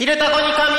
[0.00, 0.78] 昼タコに仮眠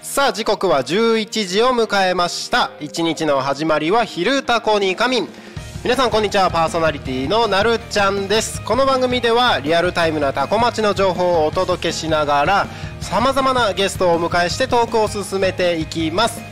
[0.00, 2.70] さあ時刻は11時を迎えました。
[2.80, 5.28] 一日の始まりは昼タコに仮眠
[5.84, 6.50] 皆さんこんにちは。
[6.50, 8.62] パーソナリティのなるちゃんです。
[8.62, 12.66] この番組ではリアルタイムなタコ町の情報をお届けしながら
[13.02, 16.51] さまざまなゲストをお迎えしてトークを進めていきます。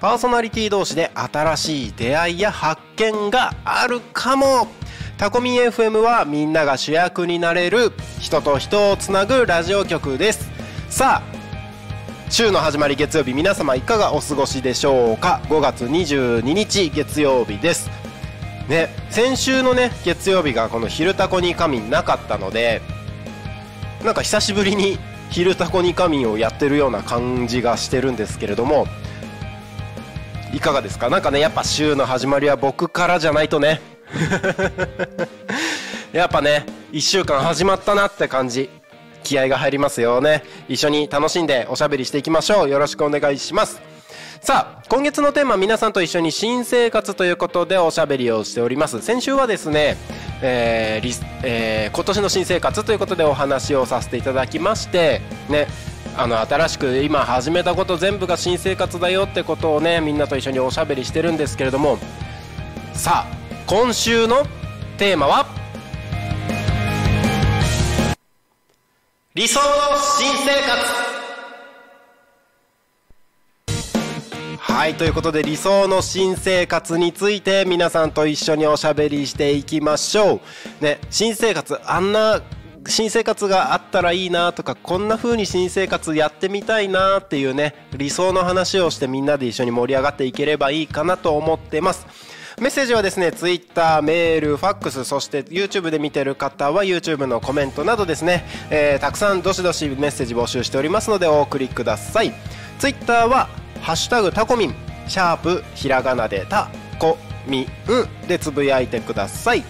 [0.00, 4.68] パーソナリティ同士で新しい出会いや発見があるかも。
[5.16, 10.50] タコミン FM はみんなが主役になれる人と人をつなぐラジオ局です。
[10.90, 17.88] さあ週の始まり月曜日皆様いかがお過ごしでしょうか？5月22日月曜日です。
[18.68, 22.82] ね先週のね月曜日がこの「昼タコに仮眠」なかったので
[24.02, 24.98] なんか久しぶりに
[25.30, 28.88] 「昼タコに仮眠」をやってるような感じがしてるんですけれども
[30.54, 31.10] いかがですか？
[31.10, 33.80] なんかねやっぱ週の始まりは僕からじゃないとね。
[36.12, 38.70] やっぱね1週間始まったなって感じ。
[39.24, 40.44] 気合が入りますよね。
[40.68, 42.68] 一緒に楽しんでおしゃべりしていきましょう。
[42.68, 43.80] よろしくお願いします。
[44.42, 49.00] さあ今月のテーマ皆さんと一緒に新生活ということでおしゃべりをしております。
[49.00, 49.96] 先週はですね、
[50.42, 55.66] えーえー今年の新生活ということでお話をさせていただきましてね
[56.16, 61.98] あの新しく今始めたこと全部が新生活だよってことをねみんなと一緒におしゃべりしてるんですけれども。
[62.92, 64.46] さあ今週の
[64.96, 65.46] テーマは？
[69.34, 69.66] 理想の
[69.98, 71.04] 新生活。
[74.56, 80.40] はいということで理想の新生活について皆さんと一緒におしゃべりしていきましょ
[80.80, 80.84] う。
[80.84, 82.40] ね新生活あんな
[82.86, 92.06] 新生活があったらいいなとかこんな風に新生活やってみたいなっていうね理想の話をしてみんなで一緒に盛り上がっていければいいかなと思ってます。
[92.60, 102.32] メッセージはですね Twitter メールファックスそして YouTube で見てる方は YouTube のコメントなどですね、えーたくさんどしどしメッセージ募集しておりますのでお送りください。
[102.78, 103.48] Twitter は
[103.82, 104.74] 「ハッシュタグタコミン」
[105.08, 106.68] シャープひらがなでタ
[106.98, 107.66] コミン
[108.28, 109.64] でつぶやいてください。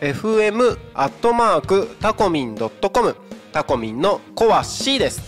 [0.00, 3.14] fm アットマークタコミンドットコム
[3.52, 5.20] タコミンのコは C です。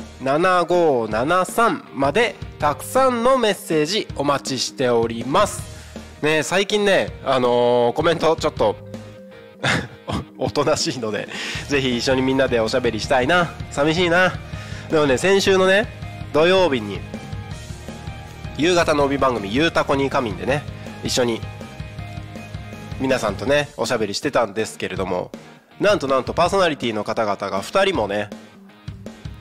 [1.95, 5.63] までたくさんのメッセージお待ちしております。
[6.21, 8.77] ね最近ねあのーコメントちょっと
[10.37, 11.29] お おとなしいので
[11.69, 13.51] ぜひ一緒にみんなでおしゃべりしたいな。
[13.71, 14.35] 寂しいな。
[14.91, 15.87] でもね先週のね
[16.35, 17.01] 土曜日に
[18.59, 20.63] 夕方の帯番組「ゆうたこに仮眠」でね
[21.03, 21.41] 一緒に
[23.01, 25.31] 皆さんとねおしゃべりしてたんですけれども
[25.81, 28.29] なんとなんとパーソナリティの方々が2人もね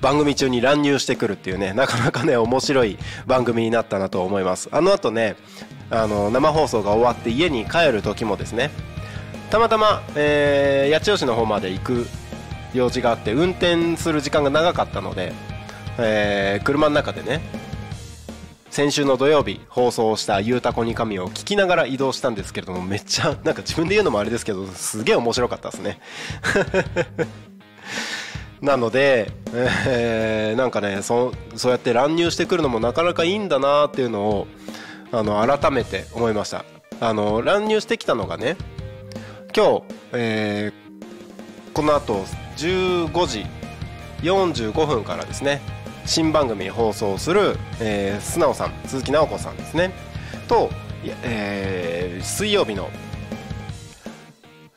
[0.01, 4.69] 番組中に乱入してくるっていうね なかなかね面白い番組になったなと思います。
[4.71, 5.35] あの後ね
[5.91, 8.69] あの生放送が終わって家に帰る時もですね
[9.49, 12.07] たまたま、えー八千代市の方まで行く
[12.73, 15.33] 用事があって運転する時間が長かったので、
[15.97, 17.41] えー車の中でね
[18.69, 25.99] 先週の土曜日放送した「ゆうたこに神」を聞きながら移動したんですけれどもめっちゃなんか自分で言うのもあれですけどすげえ面白かったですね。
[28.61, 29.31] なので、
[29.87, 34.47] えーなんかねそそうやって乱入してくるのもなかなかいいんだなっていうのを
[35.11, 36.65] あの改めて思いました。
[36.99, 38.57] あの乱入してきたのがね
[39.55, 39.83] 今日、
[40.13, 40.89] えー
[41.73, 42.25] この後
[42.57, 43.45] 15時
[44.21, 45.61] 45分からですね
[46.05, 49.93] 新番組放送する、えー、素直さん鈴木直子さんですね。
[50.49, 50.69] と、
[51.23, 52.89] えー水曜日の、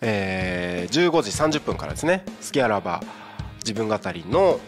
[0.01, 3.03] えー15時30分からですね「好きあらば
[3.63, 4.61] 自分語り」の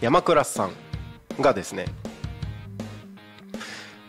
[0.00, 0.72] 山倉さん
[1.40, 1.86] がですね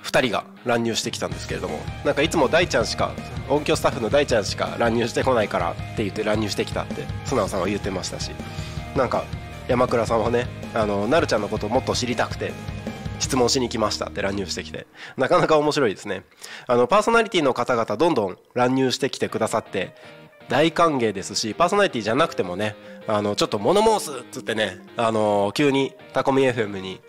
[0.03, 3.11] 2人が乱入してきたんですけれどもなんかいつも大ちゃんしか
[3.47, 8.31] 音響スタッフの大ちゃんしか乱入してこないからって言って乱入してきたって素直さんは言ってましたし
[8.95, 9.23] なんか
[9.67, 12.51] 山倉さんはねあのなるちゃんのことをもっと知りたくて
[13.19, 14.87] 質問しに来ましたって乱入してきて。
[15.17, 16.23] なかなか面白いですね。
[16.67, 19.93] あのパーソナリティの方々どんどん乱入してきてくださって
[20.49, 22.75] 大歓迎ですしパーソナリティじゃなくてもね
[23.07, 26.99] あのちょっと物申すっつってねあの急にタコミ FM に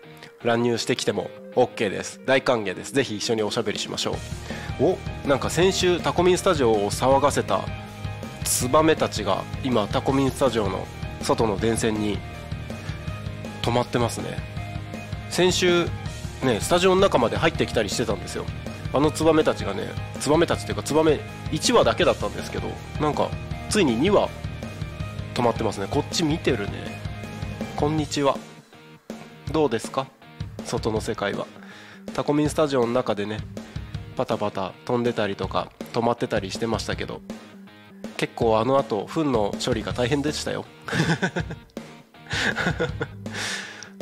[0.43, 2.21] 乱入してきても OK です。
[2.25, 2.93] 大歓迎です。
[2.93, 4.15] ぜひ一緒におしゃべりしましょ
[4.79, 4.83] う。
[5.25, 7.61] おなんか先週タコミンスタジオを騒がせた
[8.43, 10.87] ツバメたちが今タコミンスタジオの
[11.21, 12.17] 外の電線に
[13.61, 14.37] 止まってますね。
[15.29, 15.85] 先週
[16.43, 18.45] ねスタジオの中まで入ってきたりしてたんですよ。
[18.93, 19.89] あのツバメたちがね
[20.19, 21.19] ツバメたちっていうかツバメ
[21.51, 22.67] 1羽だけだったんですけど
[22.99, 23.29] なんか
[23.69, 24.29] ついに2羽
[25.33, 25.87] 止まってますね。
[25.89, 26.99] こっち見てるね。
[27.77, 28.37] こんにちは。
[29.51, 30.07] どうですか？
[30.65, 31.47] 外の世界は。
[32.13, 33.39] タコミンスタジオの中でね
[34.17, 37.21] パタパタ飛んでたりとか止まってたりしてましたけど
[38.17, 40.65] 結構あのあと糞の処理が大変でしたよ。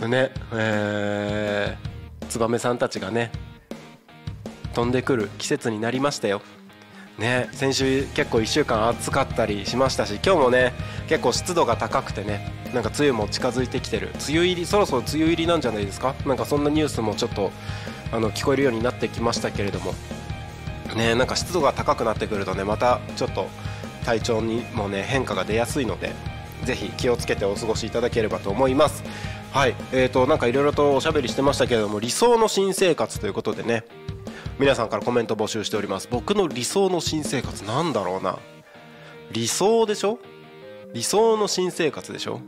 [0.07, 3.31] ねえー、ツバメさんたちがね
[4.79, 6.41] 飛んでくる季節になりましたよ。
[7.17, 10.71] ね先週結構1週間暑かったりしましたし今日もね
[11.09, 14.07] 結構湿度が高くてねなんか梅雨も近づいてきてる。
[14.29, 16.15] 梅雨入りそろそろ梅雨入りなんじゃないですか？
[16.25, 17.51] なんかそんなニュースもちょっと
[18.13, 19.93] あの聞こえるようになってきましたけれども。
[20.95, 23.47] ねなんか湿度が高くなってくるとねまたちょっと
[24.05, 26.13] 体調にもね変化が出やすいので
[26.63, 29.03] ぜひ気をつけてお過ごしいただければと思います。
[29.51, 33.83] はいえーとなんかいろいろとおしゃべりしてましたけれども理想の新生活ということでね
[34.59, 36.09] 皆さんからコメント募集しております。
[36.11, 38.37] 僕の理想の新生活なんだろうな。
[39.31, 40.19] 理想でしょ？
[40.93, 42.41] 理想の新生活でしょ？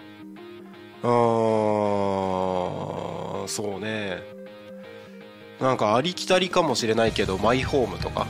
[1.03, 4.17] あーそうね。
[5.61, 8.27] なんかありきたりかもしれないけどマイホームとか。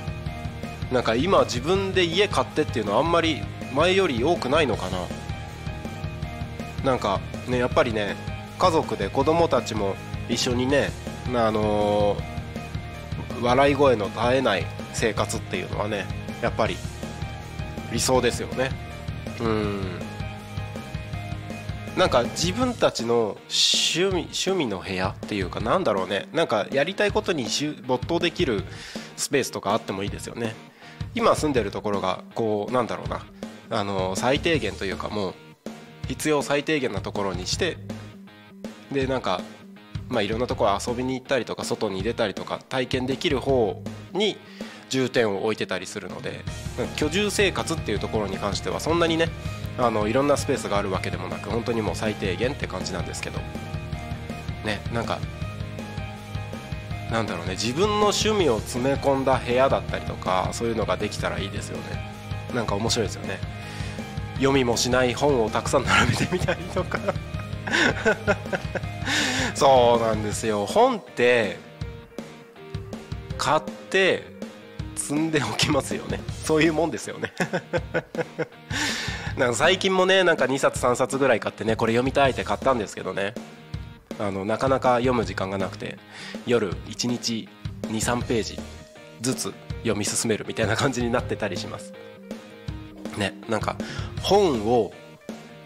[0.92, 3.42] なんか今自分で家買ってっていうのはあんまり
[3.74, 5.00] 前より多くないのかな。
[6.86, 8.16] なんかねやっぱりね
[8.60, 9.95] 家族で子供たちも
[10.30, 10.92] 一緒にね
[11.34, 12.41] あのー
[13.42, 16.06] 笑い声の絶えない生活っていうのはね
[16.42, 16.78] やっぱり
[17.92, 18.72] 理想ですよね。
[19.42, 20.00] うん。
[21.98, 26.30] なんか自分たちの趣味趣味の部屋っていうかなんだろうね。
[26.32, 27.48] なんかやりたいことに
[27.86, 28.64] 没頭できる
[29.18, 30.56] スペースとかあってもいいですよね。
[31.16, 33.26] 今住んでるところがこうなんだろうな。
[33.74, 35.34] あの最低限というかもう
[36.08, 37.78] 必要最低限なところにして
[38.92, 39.42] でなんか
[40.12, 43.81] まあ、いろんなところ遊びに行ったりとか外に出たりとか体験できる方
[44.13, 44.38] に
[44.90, 46.42] 重点を置いてたりするので
[46.98, 49.30] 居住生活っていうところに関してはそんなにね
[49.78, 53.40] あのいろんなスペースがあるわけでもなく本当にもう最低限って感じなんですけど
[54.66, 55.18] ねなんか
[57.10, 62.12] なんだろうね自分の趣味を詰め込んだ部屋だったりとかそういうのができたらいいですよね。
[62.54, 63.40] なんか面白いですよね。
[64.36, 67.00] 読みもしない本をたくさん並べてみたりとか。
[69.56, 70.66] そうなんですよ。
[70.66, 71.58] 本って
[73.38, 74.24] 買って
[74.96, 76.19] 積んでおきますよね。
[76.44, 77.34] そういうもんですよね。
[79.38, 83.34] なんか最近もねなんか2冊3冊ぐらい買ってねこれ読みたいって買ったんですけどね。
[84.19, 85.98] あのなかなか読む時間がなくて
[86.46, 87.50] 夜1日
[87.88, 88.60] 23ページ
[89.22, 91.94] ずつ読み進めるみたいな感じになってたりします。
[93.18, 93.75] ねなんか
[94.22, 94.94] 本を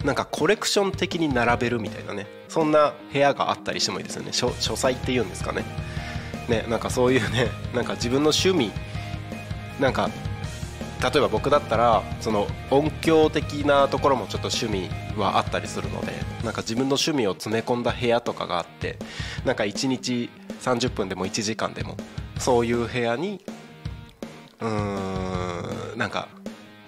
[0.06, 2.28] なんかコレクション的に並べるみたいなね。
[2.48, 4.32] そんな部屋があったりしてもいいですよね。
[4.32, 5.66] 書書斎っていうんですかね。
[6.48, 8.72] ねなんかそういうねなんか自分の趣味
[9.80, 10.10] なんか
[11.02, 18.98] 例えば僕だったらその音響的なところもちょっと趣味はあったりするのでなんか自分の趣味を詰め込んだ部屋とかがあって
[19.44, 20.30] なんか1日
[20.62, 21.98] 30分でも1時間でも
[22.40, 23.44] そういう部屋に
[24.62, 26.28] うーんなんか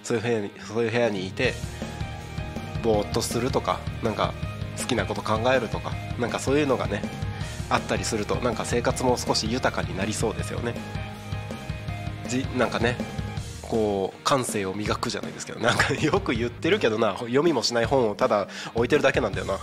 [0.03, 1.53] そういう部屋にそういう部屋にいて
[2.87, 4.33] ぼーっとするとかなんか
[4.79, 7.01] 好きなこと考えるとかなんかそういうのがね
[7.69, 10.73] あったりするとなんか生活も少し豊かになりそうですよね。
[12.29, 12.95] じなんかね
[13.61, 19.59] こう感性を磨くじゃないですけどなんかよく言ってるけどな読みもしない本をただ置いてるだけなんだよな。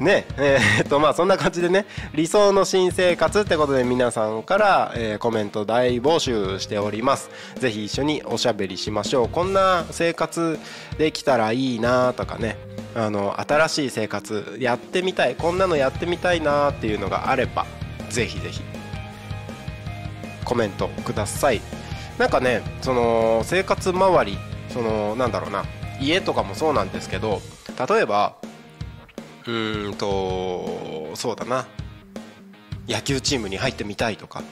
[0.00, 7.30] ねえー、っとまあそんな感じでね理想の新生活ってことで皆さんから、えー、コメント大募集しております。
[7.56, 9.28] ぜひ一緒におしゃべりしましょう。
[9.28, 10.58] こんな生活
[10.98, 12.56] できたらいいなとかね
[12.94, 17.66] あの新しい生活やってみたいこんなのやってみたいなっていうのがあれば
[18.10, 18.60] ぜひぜひ
[20.44, 21.60] コメントください。
[22.18, 25.64] なんかねその生活周りそのなんだろうな
[26.00, 27.40] 家とかもそうなんですけど
[27.88, 28.36] 例えば
[29.46, 31.66] うんとそうだな。
[32.88, 34.42] 野球チームに入ってみたいとか。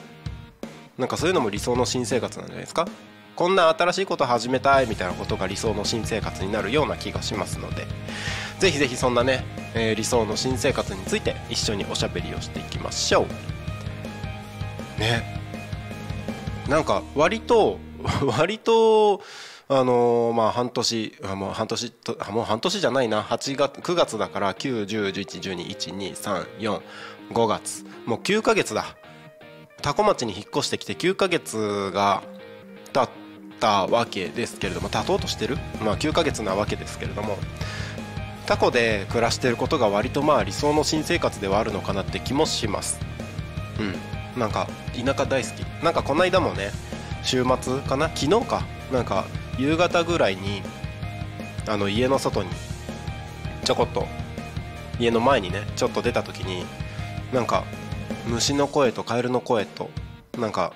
[0.97, 2.87] なんかそういうのも理想の新生活なんじゃないですか？
[3.35, 7.87] こんな新しいこと始めたいみたいなことが理想の新生活になるような気がしますので。
[8.59, 13.25] ぜひぜひそんなね、えー、理想の新生活について一緒におしゃべりをしていきましょ
[14.97, 14.99] う。
[14.99, 15.41] ね。
[16.69, 17.79] なんか割と
[18.25, 19.21] 割と
[19.69, 23.21] あのー、まあ半年もう半年ともう半年じゃないな。
[23.23, 26.81] 8月9月だから9 1 0 1 1 1 2 1 2 3 4
[27.31, 27.85] 5月。
[28.05, 28.97] もう9ヶ月だ。
[29.81, 32.23] 多古町に引っ越してきて9ヶ月が
[32.93, 33.09] 経っ
[33.59, 35.57] たわけですけれども経とうとしてる？
[35.81, 37.37] まあ9ヶ月なわけですけれども。
[38.45, 42.99] タコで暮らしてることが割とまあ理想の新生活ではあるのかなって気もします。
[43.79, 44.39] うん。
[44.39, 45.61] なんか田舎大好き。
[45.81, 46.71] なんかこの間もね
[47.23, 48.09] 週末かな？
[48.09, 48.63] 昨日か？
[48.91, 49.25] なんか
[49.57, 50.61] 夕方ぐらいに
[51.67, 52.49] あの家の外に
[53.63, 54.07] ちょこっと
[54.99, 56.65] 家の前にねちょっと出た時に
[57.33, 57.63] なんか
[58.27, 59.89] 虫の声とカエルの声と
[60.37, 60.73] なんか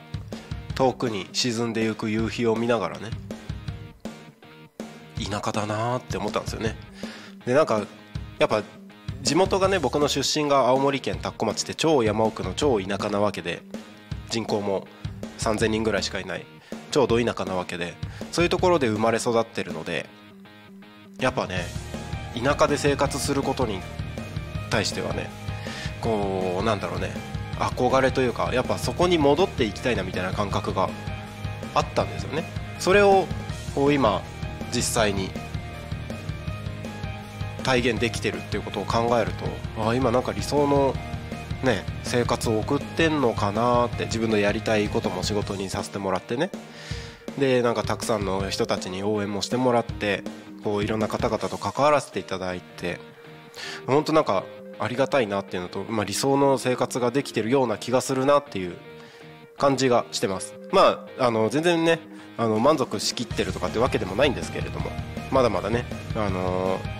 [0.75, 3.09] 遠くに沈んでいく夕日を見ながらね
[5.17, 6.75] 田舎だなって思ったんですよね。
[7.45, 7.81] でなんか
[8.39, 8.63] やっぱ
[9.23, 13.63] 地元がね僕の出身が青森県田子町って超山奥の超田舎なわけで
[14.29, 14.87] 人口も
[15.39, 16.45] 3000人ぐらいしかいない。
[16.91, 17.93] 超ど田舎なわけで
[18.31, 20.07] そういうところで生まれ育ってるので
[21.19, 21.65] やっぱね
[22.41, 23.79] 田舎で生活することに
[24.69, 25.29] 対してはね
[26.01, 27.11] こうなんだろうね
[27.59, 30.89] 憧れというかやっぱそこに戻っていきたいなみたいな感覚が
[31.73, 32.43] あったんですよね。
[32.79, 33.25] それを
[33.73, 34.21] こう今
[34.73, 35.29] 実際に
[37.63, 39.31] 体現できてるっていうことを考える
[39.75, 40.93] とあ今なんか理想の
[41.63, 46.49] ね生活を送ってんのかなって自分のやりたいことも仕事にさせてもらってね。
[47.37, 50.23] でなんかたくさんの人たちに応援もしてもらって
[50.63, 52.99] こういろんな方々と関わらせていただいて
[53.85, 54.43] 本当なんか
[54.79, 58.75] ありがたいなっていうのと、まあ、理想の生活ができてるような気がするなっていう
[59.57, 60.53] 感じがしてます。
[60.71, 61.99] まああの全然ね
[62.37, 64.91] あの満足しきってるとかってわけでもないんですけれども
[65.31, 66.97] まだまだねあのー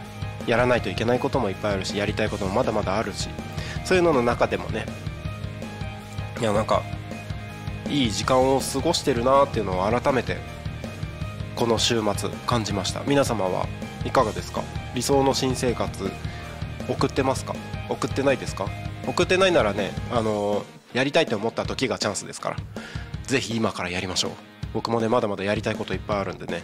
[0.47, 3.27] やらないといけないこともいっぱいあるしやりたいこともまだまだあるし
[3.83, 4.85] そういうのの中でもね
[6.39, 6.81] いやなんか
[7.89, 10.37] いい時間を過ごしてるなっていうのを改めて
[11.55, 13.01] この週末感じました。
[13.07, 13.65] 皆様は
[14.05, 14.61] いかがですか？
[14.93, 16.11] 理想の新生活
[16.87, 17.55] 送ってますか？
[17.89, 18.67] 送ってないですか？
[19.07, 22.57] 送ってないならねあのー、やりたいと思った時がチャンスですから。
[23.25, 24.31] 是非今からやりましょう。
[24.73, 26.63] 僕もねまだまだやりたいこといっぱいあるんでね。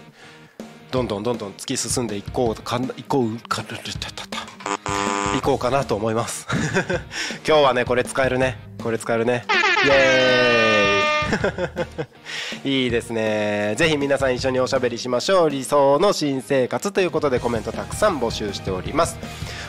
[0.92, 3.64] どんどんどんどん突き進んでいこうかいこうか
[5.36, 6.48] いこうかなと思います。
[7.48, 8.60] 今日はねこれ使えるね。
[8.84, 9.46] これ使えるね。
[9.86, 10.83] イエーイ。
[12.64, 13.76] いいですね。
[13.78, 15.50] ぜひ皆さん一緒におしゃべりしましょう。
[15.50, 19.18] 理想の新生活ということでコメントたくさん募集しております。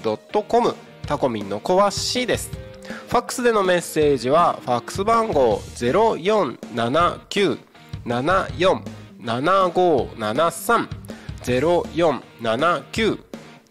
[0.49, 0.75] .com
[1.07, 2.51] タコミンの子は C です。
[3.09, 7.59] ファックスでのメッセージはファックス番号0479
[8.05, 8.83] 74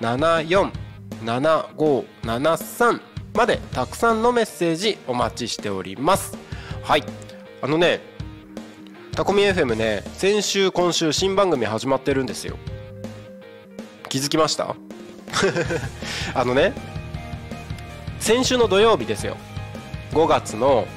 [0.01, 3.01] 7573-0479-747573
[3.34, 6.36] までたくさんのメッセージお待ちしております。
[6.82, 7.04] はい。
[7.62, 8.00] あのね
[9.12, 12.58] タコミ FM ね先週今週新番組始まってるんですよ。
[14.16, 14.78] 気づきました？
[16.34, 16.72] あのね
[18.18, 19.36] 先週の土曜日ですよ。
[20.14, 20.88] 5月の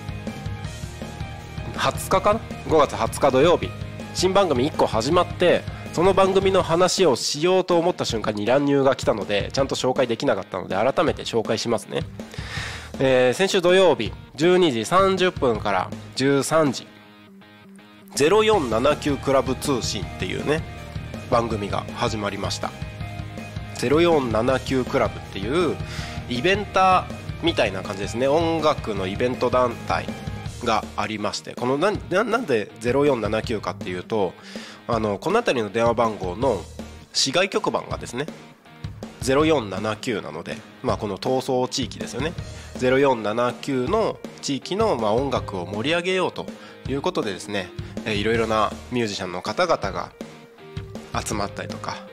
[1.75, 3.71] 20日かな？5月20日土曜日。
[4.15, 12.03] 新番組1個始まってその番組の話をしようと思った瞬間に乱入が来たのでちゃんと紹介できなかったので改めて紹介しますね、
[13.01, 14.81] えー、先週土曜日12時
[15.27, 16.87] 30分から13時。
[18.15, 20.63] 0479クラブ通信っていうね
[21.31, 22.71] 番組が始まりました。
[23.79, 25.77] 0479クラブっていう
[26.29, 28.29] イベンターみたいな感じですね。
[28.29, 30.07] 音楽のイベント団体
[30.65, 31.55] がありまして。
[31.55, 31.93] このな
[32.25, 34.35] なんで0479かっていうと
[34.87, 36.63] あのこの辺りの電話番号の
[37.13, 38.27] 市外局番がですね
[39.23, 42.33] 0479なので、まあ、この逃走地域ですよね。
[42.79, 46.47] 0479の地域のまあ音楽を盛り上げようと
[46.89, 47.69] いうことでですね
[48.07, 50.13] いろいろなミュージシャンの方々が
[51.25, 52.08] 集まったりとか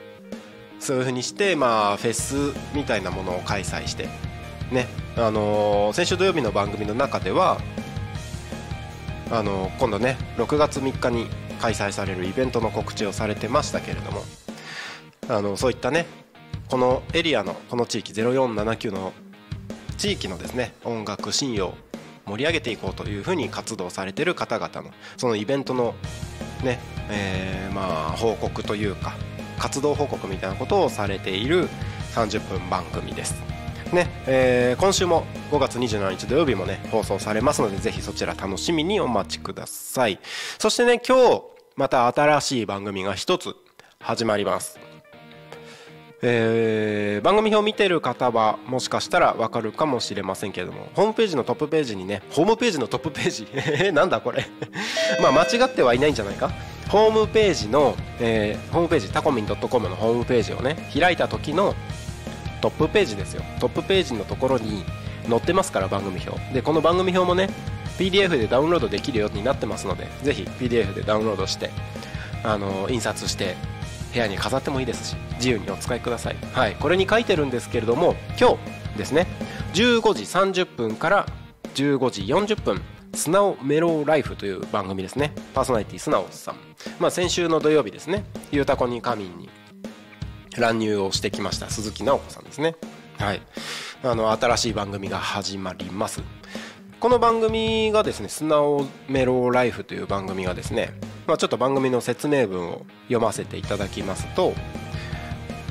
[0.80, 4.08] そういうふうにしてまあフェスみたいなものを開催して
[4.70, 4.86] ね。
[5.16, 7.58] あのー、先週土曜日の番組の中では
[9.30, 11.26] あの今度ね6月3日に
[11.58, 14.22] 開催されるイベントの告知をされてましたけれども
[15.28, 16.06] あのそういったね
[16.68, 19.14] このエリアのこの地域0479の
[19.96, 21.74] 地域のですね音楽信用
[22.26, 25.94] 盛り上げていこうというふうに活動されてる方々のそのイベントの
[26.62, 26.78] ね、
[27.08, 29.14] えー、まあ報告というか
[29.58, 31.68] 活動報告みたいなことをされている
[32.14, 33.34] 30分番組です。
[33.92, 40.18] ねえー、今週も5月27日土曜日もね放送されますのでぜひそちら楽しみにお待ちください。
[40.58, 41.42] そしてね今日
[41.76, 43.54] また新しい番組が一つ
[44.00, 44.78] 始まります。
[46.22, 54.46] えー、番組表を見てる方はもしかしたらわかるかもしれませんけれどもホームページのトップページにねホームページのトップページ なんだこれ？
[55.22, 56.50] まあ間違ってはいないんじゃないか？
[56.88, 61.74] ホームページの、えー、ホームページタコミン .com のホームページをね開いた時の
[62.60, 63.42] トップページですよ。
[63.60, 64.84] トップページのところに
[65.28, 66.52] 載ってますから番組表。
[66.52, 67.50] でこの番組表もね
[67.98, 71.70] PDF でダウンロードできるようになってますのでぜひ PDF でダウンロードして
[72.44, 73.56] あの印刷して
[74.12, 76.36] 部屋に飾ってもいいですし自由にお使いください。
[76.52, 76.76] はい。
[76.76, 79.26] これに書いてるんですけれども今日ですね
[79.74, 81.26] 15時30分から
[81.74, 82.80] 15時40分
[83.16, 85.32] 素直メローライフという番組ですね。
[85.54, 86.56] パーソナリティ素直さん。
[87.00, 88.24] まあ先週の土曜日ですね。
[88.52, 89.48] ゆうたこに仮眠に
[90.56, 92.76] 乱入をしてきました鈴木直子さんですね。
[93.18, 93.42] はい。
[94.02, 96.22] あの新しい番組が始まります。
[97.00, 100.92] この番組がですね「素直メローライフ」という番組がですね、
[101.26, 104.54] まあ、ちょっと番組の説明文を読ませていただきますと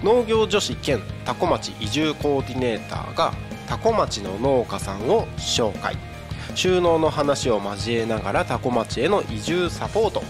[0.03, 3.33] 農業女子兼多古町移住コーディネーターが
[3.67, 6.14] 多古町の農家さんを紹介。
[6.55, 10.23] 収納の話を交えながら多古町への移住サポート。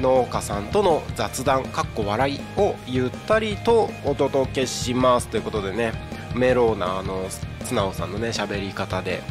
[0.00, 5.28] 農家さんとの雑談かっこ笑いをゆったりとお届けします。
[5.28, 5.92] ということでね
[6.34, 7.26] メローなあの
[7.64, 9.22] 素直さんのね喋り方で。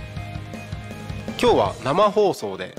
[1.42, 2.76] 今日は生放送で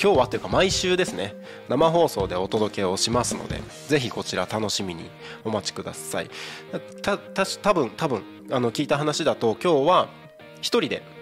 [0.00, 1.34] 今日はというか毎週ですね。
[1.68, 5.08] 生放送でお届けをしますのでぜひこちら楽しみに
[5.44, 6.30] お待ちください。
[7.02, 10.08] たた多分多分あの聞いた話だと今日は
[10.58, 11.19] 1人で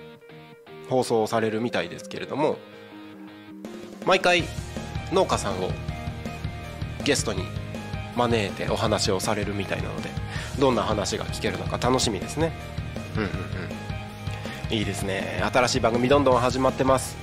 [0.88, 2.58] 放送されるみたいですけれども
[4.06, 4.44] 毎回
[5.12, 5.70] 農家さんを
[7.04, 7.44] ゲストに
[8.16, 10.10] 招いてお話をされるみたいなので
[10.58, 12.52] どんな話が聞けるのか楽しみですね。
[13.16, 14.74] うんうんうん。
[14.76, 15.42] いいですね。
[15.52, 17.16] 新しい番組どんどん始まってます。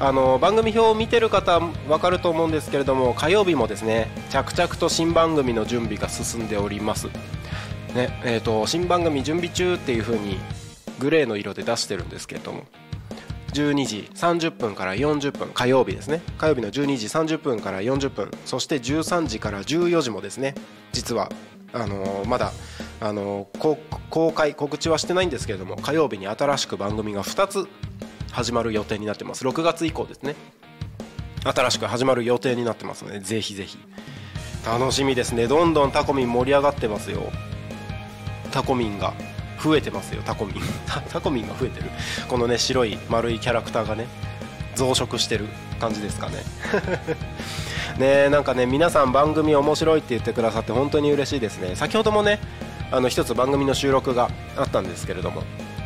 [0.00, 7.06] あの番組表を見てる方分かると思うんですけれども火曜日もですね着々と新番組の準備が進んでおります。
[7.94, 10.38] ねえーと新番組準備中っていう風に
[10.98, 12.64] グレーの色で出してるんですけれども
[13.54, 16.20] 12時30分から40分火曜日ですね。
[16.38, 18.30] 火曜日の12時30分から40分。
[18.44, 20.54] そして13時から14時もですね。
[20.92, 21.30] 実は
[21.72, 22.52] あのー、まだ、
[23.00, 23.78] あのー、
[24.10, 27.66] 公開告知はしてないんですけれども火曜日に新しく番組が2つ
[28.30, 29.46] 始まる予定になってます。
[29.46, 30.34] 6月以降ですね。
[31.44, 33.78] 新しく始まる予定になってますのでぜひぜひ。
[34.66, 35.46] 楽しみですね。
[35.46, 37.30] どんどんタコミン盛り上がってますよ。
[38.50, 39.14] タコミンが。
[39.64, 40.54] 増えてますよタコミン。
[41.10, 41.90] タコミンが増えてる。
[42.28, 44.06] このね白い丸いキャラクターがね
[44.74, 45.46] 増殖してる
[45.80, 46.42] 感じですかね。
[47.98, 51.76] ねなんかね皆さん番組面白いって言ってくださって本当に嬉しいですね。
[51.76, 52.40] 先ほどもね
[52.90, 55.42] あの一つ番組の収録があったんですけれども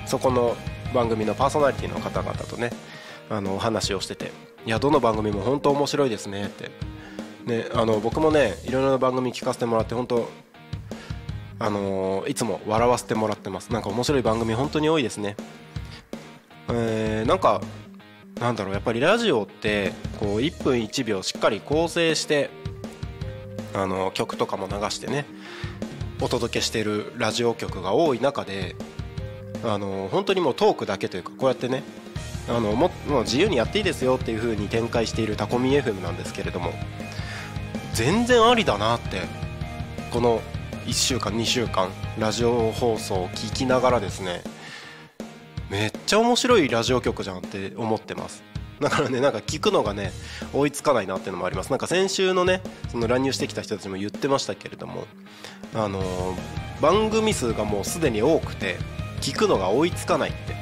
[0.07, 0.57] そこの
[0.93, 2.71] 番組のパーソナリティの方々とね
[3.31, 4.33] あのお話をしてて
[4.67, 6.71] いやどの番組も本当面白いですねって。
[7.45, 10.29] ねあの僕もねいろいろな番組聞かせてもらって本当
[11.59, 13.73] あのー、いつも笑わせてもらってます。
[13.73, 15.37] なんか面白い番組本当に多いですね。
[16.71, 17.61] えー、なんか
[18.41, 22.51] なんだろうやっぱりラジオってこう1分1秒しっかり構成して
[23.75, 25.25] あの曲とかも流してね
[26.21, 28.77] お届けしてるラジオ局が多い中で
[29.65, 31.83] あの本当にもうトークだけというかこうやってね
[32.49, 36.73] あのももう自由にやっていいですよっていう風に展開しているタコミ FM なんですけれども
[37.93, 39.23] 全然ありだなって
[40.13, 40.41] この
[40.89, 44.43] 1週間2週間ラジオ放送を聞きながらですね
[45.69, 48.43] めっちゃ面白いラジオ局じゃんって思ってます。
[48.81, 50.13] だからねなんか聞くのがね
[50.55, 51.69] 追いつかないなっていうのもあります。
[51.69, 55.05] なんか先週のねその乱入してきた人たちも言ってましたけれども
[55.75, 58.79] あのー、番組数がもうすでに多くて
[59.21, 60.57] 聞くのが追いつかないって。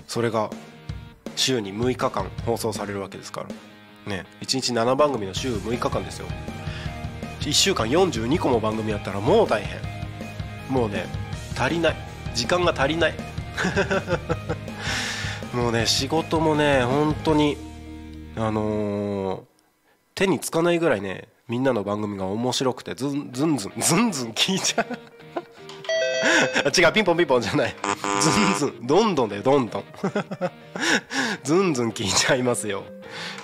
[0.08, 0.50] それが
[1.36, 3.48] 週に6日間放送されるわけですから。
[4.14, 6.28] ね1日7番組の週6日間ですよ。
[7.40, 9.80] 1週間42個も番組やったらもう大変。
[10.70, 11.06] もうね
[11.58, 11.96] 足りない。
[12.36, 13.16] 時間が足りない。
[15.54, 17.71] もうね仕事もね本当に
[18.36, 19.42] あのー、
[20.16, 24.88] 手につかないぐらいねみんなの番組が面白くてずんずんずんずんずん聞いちゃう。
[26.70, 27.76] 違うピンポンピンポンじゃない。
[28.22, 29.84] ずんずんどんどんだよどんどん。
[31.44, 32.84] ずんずん聞いちゃいますよ。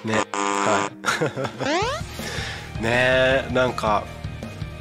[0.06, 0.24] ね。
[0.34, 0.90] は
[2.80, 2.82] い。
[2.82, 4.04] ねえなんか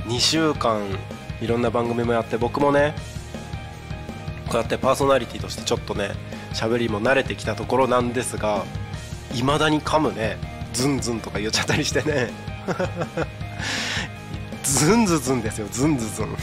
[0.07, 0.83] 2週間
[1.41, 2.95] いろんな番組もやって僕もね
[4.49, 6.11] こうやってパーソナリティとしてちょっとね
[6.53, 8.65] 喋りも慣れてきたところなんですが
[9.37, 10.39] いまだに噛むね。
[10.73, 12.31] ズンズンとか言っちゃったりしてね。
[14.63, 15.69] ズンズズンですよ。
[15.71, 16.29] ズンズズン。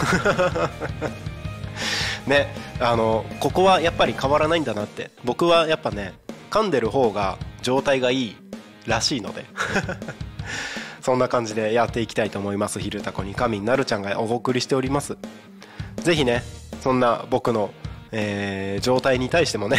[2.27, 5.09] ねあのここはやっぱり変わらないんだなって。
[5.23, 6.13] 僕はやっぱね
[6.51, 8.35] 噛んでる方が状態がいい
[8.85, 9.45] らしいので。
[11.01, 15.17] そんな感じでやっていきたいと思います「昼タコに神なるちゃんがお送りしております。
[15.97, 16.43] ぜひね
[16.81, 17.71] そんな僕の、
[18.11, 19.77] えー、状態に対してもね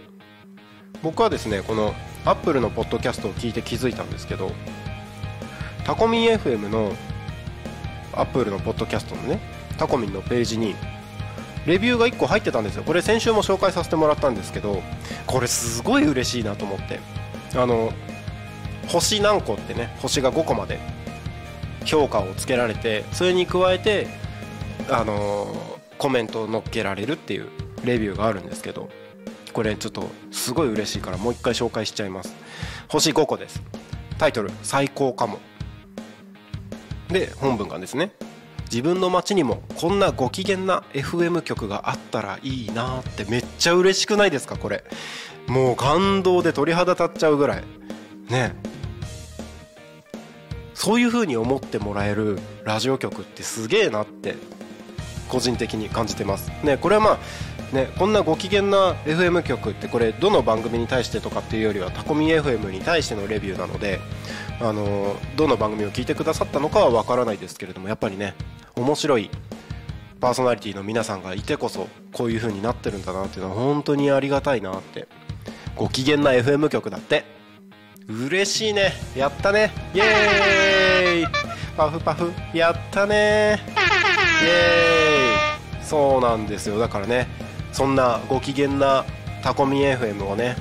[1.02, 1.94] 僕はですねこの
[2.26, 4.52] Apple のポッドキャストを聞いて気づいたんですけど
[5.86, 6.94] タコミン FM の
[8.14, 9.40] Apple のポッドキャストのね
[9.78, 10.76] タコミンのページに
[11.66, 12.84] レビューが1個入ってたんですよ。
[12.84, 14.82] これ先週も紹介させてもらったんですけど
[15.26, 17.00] これすごい嬉しいなと思って。
[17.56, 17.94] あの
[18.88, 20.80] 星何個ってね星が5個まで
[21.86, 24.08] 評価をつけられてそれに加えて
[24.90, 25.56] あの
[25.98, 27.48] コメントを載っけられるっていう
[27.84, 28.90] レビューがあるんですけど
[29.54, 32.34] これちょっとすごい嬉しいからもう一回紹介しちゃいます。
[32.90, 33.62] 星5個です。
[34.18, 35.40] タイトル「最高かも」
[37.10, 38.12] で本文がですね
[38.66, 44.84] 自分の街にもこんなご機嫌な FM 局があったらいいなってめっちゃ嬉しくないですかこれ。
[45.48, 47.64] もう感動で鳥肌立っちゃうぐらい。
[48.30, 48.56] ね。
[50.74, 54.36] そういう風に思ってもらえるラジオ局ってすげえなって
[55.30, 56.52] 個人的に感じてます。
[56.64, 64.00] ねこれはまあねこんなご機嫌な FM 局ってこれどの番組に対してとかっていうよりはタコミ FM に対してのレビューなので
[64.60, 68.36] あのどの番組を聞いてくださったのかはわからないですけれどもやっぱりね
[68.76, 69.30] 面白い
[70.20, 75.08] パーソナリティの皆さんがいてこそこういう風になってるんだなっていうのは本当にありがたいなって
[75.76, 77.26] ご機嫌な FM 局だって。
[78.08, 78.94] 嬉しいね。
[79.16, 79.72] やったね。
[79.94, 81.28] イエーイ。
[81.76, 82.32] パフパフ。
[82.54, 83.60] やったね。
[84.44, 85.84] イエーイ。
[85.84, 86.80] そうなんですよ。
[86.80, 87.28] だからね
[87.72, 89.06] そんなご機嫌な
[89.44, 90.56] タコミ FM をね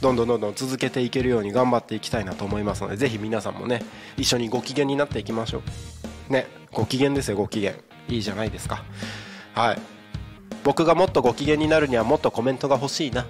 [0.00, 3.82] どんどんどんどん続けていけるように頑張っていきたいなと思いますのでぜひ皆さんもね
[4.16, 5.62] 一緒にご機嫌になっていきましょ
[6.28, 6.32] う。
[6.32, 7.72] ねご機嫌ですよご機嫌。
[8.08, 8.84] いいじゃないですか。
[9.54, 9.78] はい。
[10.64, 13.26] 僕がもっとご機嫌になるにはもっとコメントが欲しいな。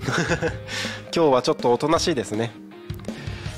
[1.14, 2.50] 今日はちょっとおとなしいですね。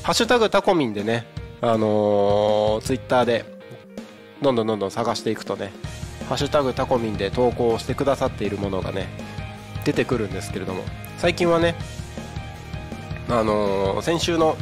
[0.03, 1.27] ハッシュタグタコミンでね
[1.61, 3.45] あのー、ツイッターで
[4.41, 5.73] どんどんどんどん探していくとね
[6.29, 9.09] ハッシュタグタコミンで投稿してくださっているものがね
[9.85, 10.85] 出てくるんですけれども
[11.19, 11.75] 最近はね
[13.29, 14.57] あのー、先週の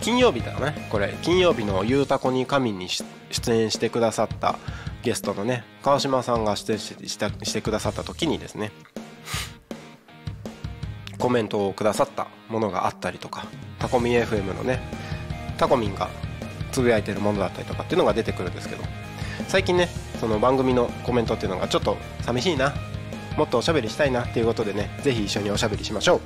[0.00, 3.04] 金曜日だねこれ金曜日の「ゆうたこに神」に出
[3.52, 4.58] 演してくださった
[5.02, 8.72] ゲストのね川島さんが出演ししてくださった時にですね
[11.18, 13.46] コメントをくださったものがあったりとか
[13.78, 14.80] タコミ FM のね
[15.56, 16.08] タコミンが
[16.70, 18.84] つぶやいてるものだったりとかっていうのが出てくるんですけど
[19.48, 19.88] 最近ね
[20.20, 22.74] その番組のコメントっていうのがちょっと寂しいな
[23.36, 26.20] もっとおしゃべりしたいなっていうことでねぜひ一緒におしゃべりしましょう。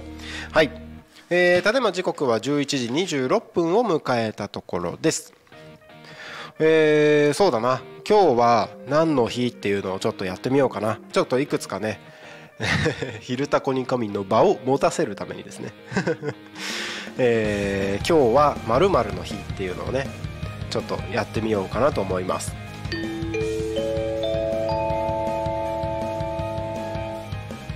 [0.50, 0.70] はい。
[1.28, 5.32] えー、ただいま時刻は11時26分を迎えたところです。
[6.58, 7.80] えー、そうだな。
[8.08, 10.98] 今日は何の日っていうのをちょっとやってみようかな。
[11.12, 12.00] ちょっといくつかね
[13.20, 15.72] 昼タコに神の場を持たせるためにですね。
[17.18, 20.06] えー、今日は〇〇の日っていうのをね
[20.70, 22.52] ちょっとやってみようかなと思います。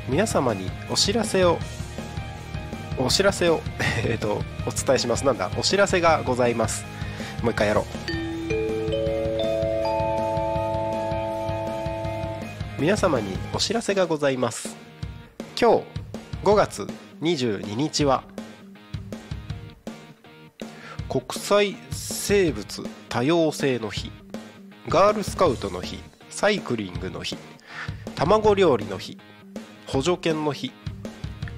[0.09, 1.59] 皆様にお知らせを
[2.99, 3.61] お知らせを
[4.07, 5.25] えっとお伝えします。
[5.25, 6.85] なんだお知らせがございます。
[7.43, 7.87] もう一回やろ
[8.23, 8.26] う。
[12.79, 14.77] 皆様にお知らせがございます。
[15.59, 15.85] 今日
[16.45, 16.87] 5月
[17.23, 18.23] 22日は
[21.09, 24.13] 国際生物多様性の日
[24.89, 27.39] ガールスカウトの日サイクリングの日
[28.15, 29.17] 卵料理の日
[29.87, 30.71] 補助犬の日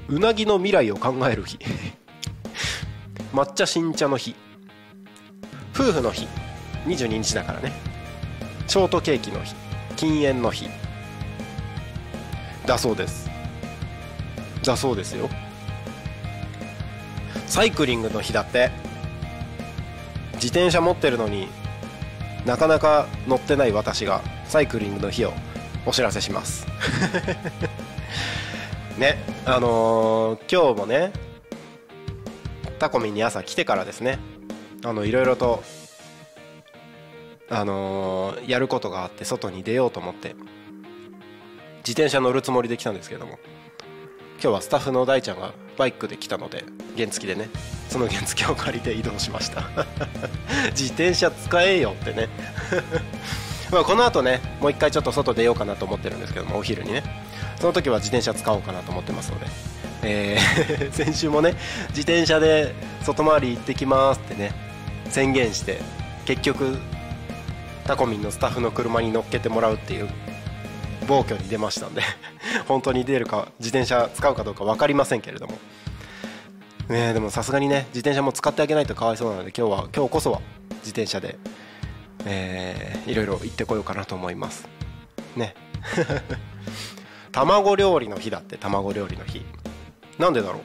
[0.09, 1.59] うなぎの未来を考える日
[3.35, 4.37] 抹茶新茶の日
[5.74, 6.28] 夫婦の日
[6.87, 7.72] 22日だからね。
[8.68, 9.54] ショートケーキの日
[9.96, 10.68] 禁煙の日
[12.68, 13.31] だそうです。
[14.62, 15.31] だそうですよ。
[17.46, 18.70] サイクリングの日だって。
[20.35, 21.48] 自転車持ってるのに
[22.44, 25.33] なかなか乗ってない私がサイクリングの日を
[25.87, 26.66] お知らせします。
[28.98, 31.12] ねあのー、今日もね
[32.78, 34.18] タコミンに朝来てからですね
[34.85, 35.62] あのいろいろと
[37.48, 40.37] あのー、やることがあって外に出ようと思って
[41.88, 43.38] 自転車乗るつもりで来たんですけども
[44.35, 46.66] 今日はスタッフの大ちゃんがバイクで来たので
[46.98, 47.48] 原付でね
[47.88, 49.62] その原付を借りて移動しました。
[50.77, 52.29] 自転車使えよってね。
[53.72, 57.03] まあこの後ねもう一回ちょっと外出ようかなと思ってるんですけどもお昼にね。
[57.59, 59.46] その時は自転車使おうかなと思ってますので、
[60.03, 61.55] えー 先週もね
[61.88, 64.53] 自転車で外回り行ってきますってね
[65.09, 65.81] 宣言して
[66.27, 66.79] 結局
[67.87, 70.11] タコミンのスタッフの車に乗っけてもらうっていう
[71.09, 72.03] 暴挙に出ましたんで
[72.68, 75.59] 本当に出るか自転車使うかどうか分かりませんけれども。
[76.88, 80.40] ねでもさすがにね自転車も使ってあげないとかわいそうなので今日は今日こそは
[80.79, 81.37] 自転車で、
[82.25, 84.68] えー、いろいろ行ってこようかなと思います。
[85.37, 85.55] ね。
[87.33, 89.44] 卵料理の日だって卵料理の日。
[90.18, 90.62] なんでだろう？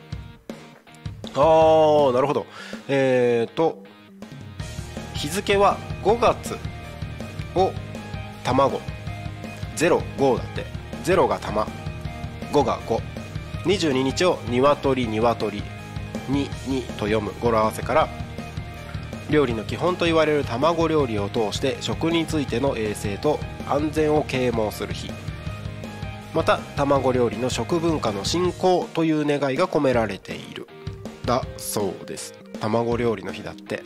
[1.36, 2.46] あーなるほど。
[2.88, 3.84] えっ、ー、と
[5.14, 6.58] 日付は5月
[7.56, 7.72] を
[8.44, 8.82] 卵。
[9.76, 10.66] 05だって
[11.04, 11.68] 0が玉
[12.52, 12.80] 5が
[13.66, 15.64] 522日を鶏鶏
[16.30, 18.10] ににと読む語呂合わせから
[19.30, 25.12] 料理の基本と言われる卵料理を通して食についての衛生と安全を啓蒙する日
[26.34, 30.68] また卵料理の食文化の振興という願いが込められている
[31.26, 33.82] だそうです卵料理の日だって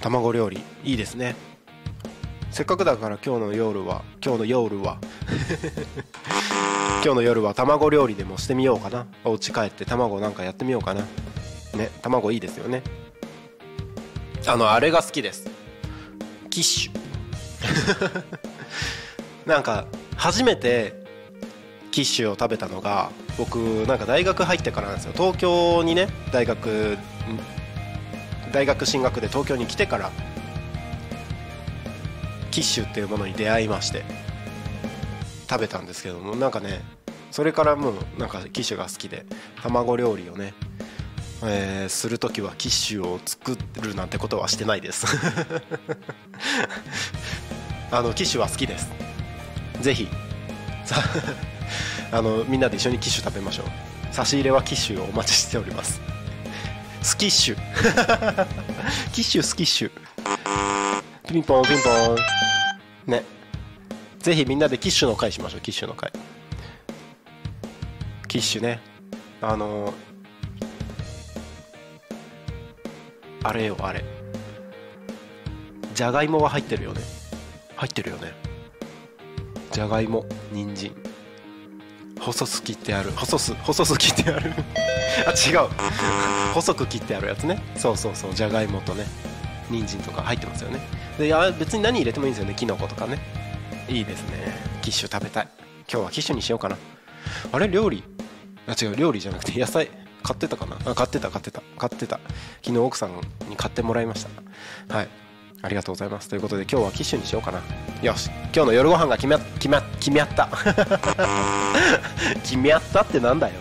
[0.00, 1.34] 卵料理いいですね
[2.56, 4.96] せっかくだから今日の夜は今日の夜は。
[7.04, 9.04] 今日の夜は卵料理でもしてみようかな。
[9.24, 11.02] お家帰って卵なんかやってみようかな。
[11.74, 12.82] ね卵いいですよね。
[14.46, 15.50] あのあれが好きです。
[16.48, 18.22] キッシュ。
[19.44, 19.84] なんか
[20.16, 20.94] 初めて
[21.90, 25.12] キッシュを食べたのが僕なんか大学入ってからなんですよ。
[25.14, 26.96] 東京にね大学
[28.50, 30.10] 大学進学で東京に来てから
[32.56, 34.02] キッシュっていうものに出会いまして
[35.46, 36.80] 食べたんですけどもなんかね
[37.30, 39.26] それからもうなんかキッシュが好きで
[39.62, 40.54] 卵料理をね、
[41.44, 45.06] え、する時はキッシュを作るなんてことはしてないです。
[47.92, 48.88] あのキッシュは好きです。
[49.82, 50.08] ぜひ。
[52.10, 53.66] あのみんなで一緒にキッシュ食べましょう。
[54.14, 56.00] 差し入れはキッシュをお待ちしております。
[57.02, 57.56] スキッシュ。
[59.12, 59.90] キッシュスキッシュ。
[61.28, 62.16] ピンポンピンポン。
[63.10, 63.24] ね。
[64.20, 66.12] ぜひみんなでキッシュの会しましょうキッシュの会。
[68.28, 68.80] キッシュね。
[69.42, 69.92] あのー、
[73.42, 74.04] あれよあれ。
[75.94, 77.00] じゃがいもが入ってるよね。
[77.74, 78.32] 入ってるよね。
[79.72, 80.92] じゃがいも人参。
[82.20, 83.10] 細す切ってある。
[83.10, 84.52] 細す細す切ってある。
[85.26, 85.68] あ違う。
[86.54, 87.62] 細く切ってあるやつね。
[87.76, 89.06] そうそうそうじゃがいもとね。
[89.70, 90.80] 人参とか入ってますよね。
[91.18, 92.54] でいや別に何入れてもいいんですよね。
[92.54, 93.18] きのことかね。
[93.88, 94.54] いいですね。
[94.82, 95.48] キッシュ食べたい。
[95.90, 96.76] 今日はキッシュにしようかな。
[97.52, 97.68] あれ？
[97.68, 98.02] 料理？
[98.66, 98.96] あ違う。
[98.96, 99.88] 料理じゃなくて野菜
[100.22, 100.76] 買ってたかな？
[100.84, 101.62] あ買ってた買ってた。
[101.78, 102.20] 買ってた。
[102.62, 103.10] 昨日奥さん
[103.48, 104.24] に買ってもらいまし
[104.88, 104.96] た。
[104.96, 105.08] はい。
[105.62, 106.28] ありがとうございます。
[106.28, 107.60] ということで今日はキッシュにしようかな。
[108.02, 108.30] よし。
[108.54, 110.48] 今日の夜ご飯が決め決め決めった。
[112.42, 113.54] 決めったってなんだよ。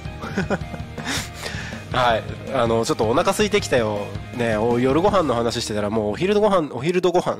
[1.95, 2.23] はい。
[2.53, 3.99] あのちょっとお腹空いてきたよ。
[4.37, 7.37] ねお夜ご飯の話してたらもうお昼ご飯お昼のご飯。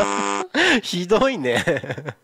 [0.82, 1.64] ひどいね。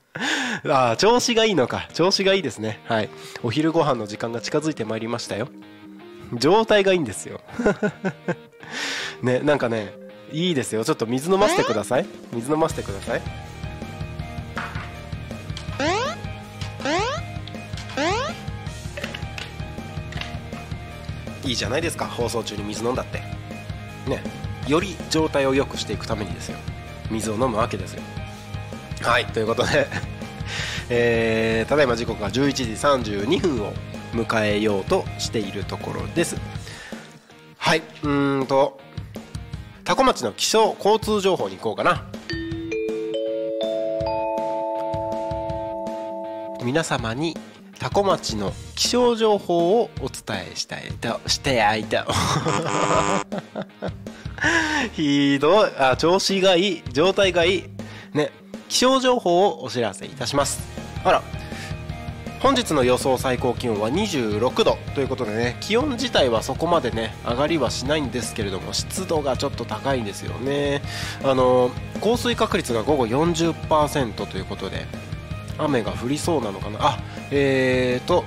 [0.68, 1.88] あ調子がいいのか。
[1.92, 2.80] 調子がいいですね。
[2.86, 3.10] はい。
[3.42, 5.48] お昼ご飯の時間が近づいてまいりましたよ。
[6.34, 7.40] 状態がいいんですよ。
[9.22, 9.92] ねなんかね
[10.32, 10.84] いいですよ。
[10.84, 12.06] ちょっと水飲ませてください。
[12.32, 13.49] 水飲ませてください。
[21.50, 22.06] いいじゃないですか。
[22.06, 23.18] 放送中に水飲んだって。
[24.08, 24.22] ね。
[24.68, 26.58] より状態を良くしていくためにですよ。
[27.10, 28.02] 水を飲むわけですよ。
[29.02, 29.26] はい。
[29.26, 29.88] ということで。
[30.90, 32.62] えー、ただいま時刻が11時
[33.16, 33.72] 32分を
[34.12, 36.36] 迎えようとしているところです。
[37.58, 37.82] はい。
[38.04, 38.78] うんと
[39.82, 42.04] 多古町の気象交通情報に行こうかな。
[46.62, 47.36] 皆様に
[47.80, 52.06] 多古町の気象情報をお伝えしたいとしてあいた
[54.92, 55.70] ひどい。
[55.78, 56.82] あ調子がいい。
[56.92, 57.64] 状態がいい。
[58.12, 58.32] ね
[58.68, 60.60] 気象情報をお知らせいたします。
[61.04, 61.22] あら。
[62.40, 64.76] 本日の予想最高気温は26度。
[64.94, 70.82] ということでね気温自体はそこまでね上がりはしないんですけれども湿度がちょっと高いんですよね。
[71.24, 71.70] あの
[72.02, 74.86] 降水確率が午後40%ということで
[75.62, 76.78] 雨が降りそうなのかな？
[76.80, 76.98] あ
[77.30, 78.24] えーと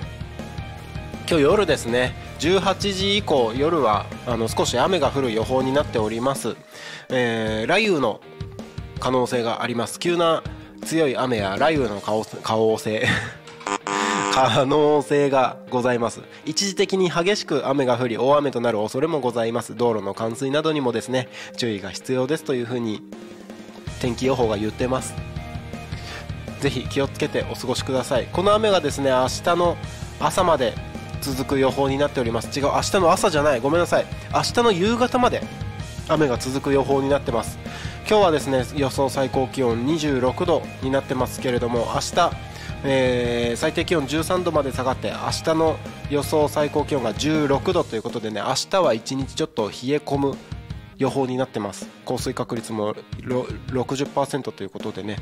[1.29, 2.13] 今日夜ですね。
[2.39, 6.57] 18時以降夜はあの少し雨が降る予報になっております、
[7.09, 8.19] えー、雷雨の
[8.99, 9.99] 可能性があります。
[9.99, 10.43] 急な
[10.85, 13.07] 強い雨や雷雨の可能性
[14.35, 16.19] 可能性がございます。
[16.45, 19.77] 一時的に激しく雨が降り大雨となる恐れもございます。
[19.77, 23.01] 道路の冠水などにもですね注意が必要ですというふうに
[24.01, 25.13] 天気予報が言ってます。
[26.63, 28.27] ぜひ気をつけてお過ごしください。
[28.31, 29.75] この雨がですね明日の
[30.21, 30.73] 朝まで
[31.21, 32.57] 続く予報になっております。
[32.57, 33.59] 違う明日の朝じゃない。
[33.59, 34.05] ごめんなさい。
[34.33, 35.43] 明日の夕方まで
[36.07, 37.59] 雨が続く予報になってます。
[38.07, 42.31] 今日はですね予想最高気温26度になってますけれども明日
[42.85, 45.77] えー、最低気温13度まで下がって明日の
[46.09, 50.37] 予想最高気温が16度ということでね明日は1日ちょっと冷え込む
[50.97, 51.87] 予報になってます。
[52.05, 55.17] 降水確率も60%ということでね。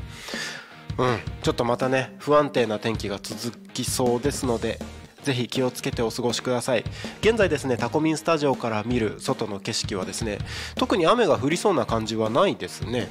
[0.98, 1.18] うん。
[1.42, 4.78] ちょっとまたね不安定な天気が続きそうですので
[5.22, 6.84] ぜひ気をつけてお過ごしください。
[7.20, 10.38] 現在ですねタコミンスタジオから見る外の景色はですね
[10.76, 13.08] 特に雨が降りそうな感じはないですね。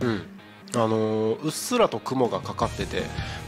[0.00, 0.22] うん。
[0.74, 3.02] あのー、うっすらと雲がかかってて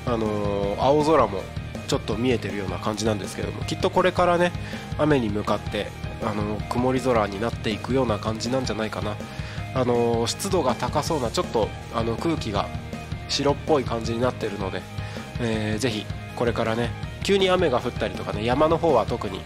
[0.06, 1.42] あのー、青空も
[1.86, 4.52] ちょっと見えてるような感じなんですけどもきっとこれからね
[4.96, 5.88] 雨に向かって
[6.22, 9.16] あのー、曇り空になっていくような感じなんじゃないかな。
[9.74, 12.68] あの湿度が高そうなちょっとあの空気が
[13.30, 14.82] 白っぽい感じになってるので、
[15.40, 16.04] えー、ぜひ
[16.36, 16.90] これからね
[17.22, 19.40] 急に雨が降ったりとかね山の方は特に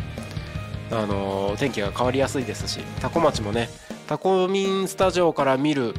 [0.90, 3.68] あの天気が変わりやすいですし多古町もね
[4.06, 5.94] タコミンスタジオから見る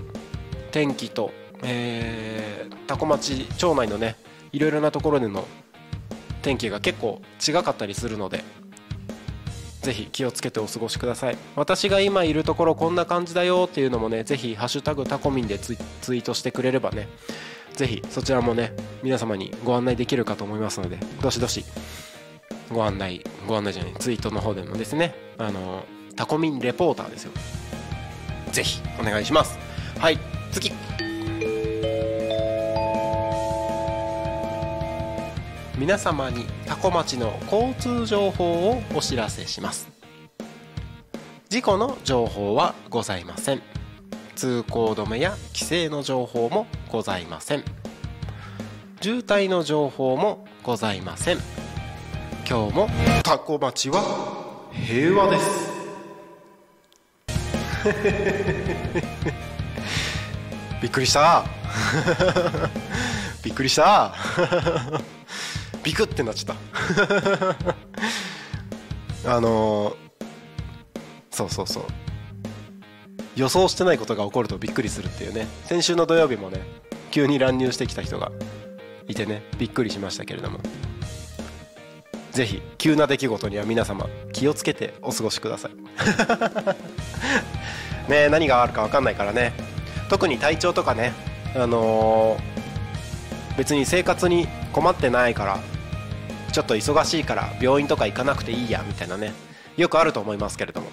[0.72, 1.32] 天気と、
[1.64, 4.16] えー、多古町町内のね
[4.52, 5.46] いろいろなところでの
[6.42, 8.44] 天気が結構違かったりするので
[9.82, 11.38] ぜひ気をつけてお過ごしください。
[11.56, 17.08] 私が今いるところこんな感じだよっていうのもねぜひハッシュタグタコミンでツイートしてくれればね
[17.76, 21.66] ぜひそちらもね皆様にご案内できるかと思いますのでどしどし
[22.72, 25.84] ご案内ご案内じゃないツイートの方でもですねあの
[26.16, 27.32] タコミンレポーターですよ。
[28.52, 29.60] ぜひお願いします。
[30.00, 30.18] はい
[30.52, 30.72] 次。
[35.78, 39.90] 皆様に多古町の交通情報をお知らせします。
[41.50, 43.75] 事故の情報はございません。
[44.36, 47.64] 通行止めや規制の情報もございません。
[49.02, 51.38] 渋滞の情報もございません。
[52.48, 52.88] 今日も
[53.24, 54.04] 多古町は
[54.72, 55.76] 平和です。
[60.82, 61.46] びっくりした。
[63.44, 64.14] びっくりした。
[65.84, 66.56] ビクってなっちゃっ
[69.24, 69.26] た。
[69.38, 69.96] あのー、
[71.32, 71.84] そうそうそう。
[73.36, 75.48] 予想してないことが起こるとびっくりするっていうね。
[75.66, 76.62] 先週の土曜日もね
[77.12, 78.32] 急に乱入してきた人が
[79.08, 80.60] いてねびっくりしましたけれども。
[82.32, 85.72] ぜひ急な出来事には皆様気をつけてお過ごしください。
[88.12, 89.54] ね何があるか分かんないからね。
[90.10, 91.14] 特に体調とかね
[91.56, 95.60] あのー、別に生活に困ってないから
[96.52, 99.34] ちょっと忙しいから病院とか行かなくていいやみたいなね。
[99.78, 100.88] よくあると思いますけれども。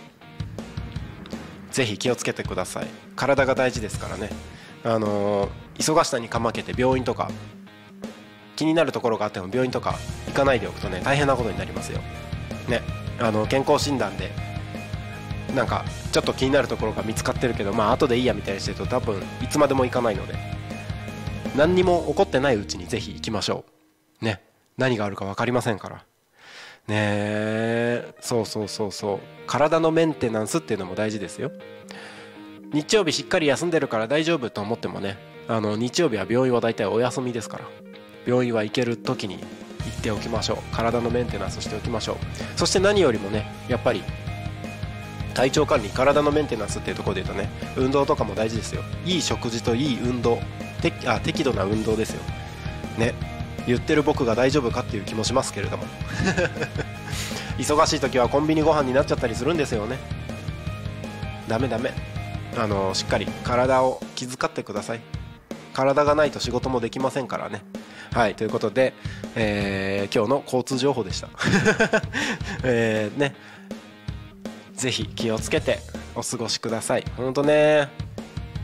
[1.72, 2.86] ぜひ気をつけてください。
[3.16, 4.30] 体が大事ですからね。
[4.84, 5.48] あの、
[5.78, 7.30] 忙しさにかまけて病院とか
[8.56, 9.96] 気になるところがあっても病院とか
[10.26, 12.00] 行かないでおくとね大変なことになりますよ。
[12.68, 12.82] ね。
[13.18, 14.30] あの健康診断で
[15.54, 20.34] なんかちょっと気になるところが見つかってるけどまあ後でいいやみたいにしてると多分いつまでも行かないので
[21.56, 23.64] 何にも起こってないうちにぜひ行きましょ
[24.20, 24.24] う。
[24.24, 24.42] ね。
[24.78, 26.04] 何があるか分かりませんから。
[26.88, 28.14] ねえ。
[28.20, 29.18] そうそうそうそう。
[29.46, 31.52] 体のメンテナンスっていうのも大事ですよ。
[32.72, 37.64] 日曜日しっかり休んでるから大丈夫と思ってもねあの日曜日は病院は大体お休みですから。
[38.26, 40.56] 病院は行ける時に行っておきましょう。
[40.74, 42.16] 体のメンテナンスしておきましょう。
[42.58, 44.02] そして何よりもねやっぱり
[45.34, 48.82] 体調管理体のメンテナンスっていうところで言うとね運動とかも大事ですよ。
[49.04, 50.38] いい食事といい運動
[50.80, 52.22] てあ適度な運動ですよ。
[52.98, 53.14] ね。
[53.66, 55.84] 言ってる僕が大丈夫かっていう気もしますけれども。
[57.58, 59.98] 忙しい時はコンビニご飯になっちゃったりするんですよね。
[61.48, 61.92] ダメダメ。
[62.56, 65.00] あのしっかり体を気遣ってください。
[65.72, 67.62] 体がないと仕事もできませんからね。
[68.12, 68.92] はいということで、
[69.36, 71.28] えー、今日の交通情報でした。
[72.64, 73.34] えー、ね。
[74.74, 75.78] ぜひ気をつけて
[76.14, 77.04] お過ごしください。
[77.16, 77.88] ほんとね。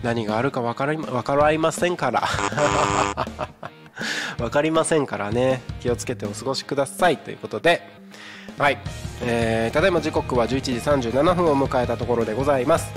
[0.02, 2.22] 何があるか分かり分かりませんから。
[4.38, 5.60] 分かりませんからね。
[5.80, 7.18] 気をつけてお過ごしください。
[7.18, 7.82] ということで。
[8.58, 8.78] はい、
[9.22, 10.72] えー、ただいま時刻は11時
[11.12, 12.92] 37分を迎えたところでございます。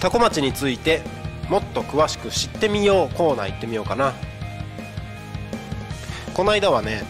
[0.00, 1.02] 多古町について
[1.48, 4.12] もっと詳しく知ってみようコーナー行ってみようかな。
[6.34, 7.02] この間はね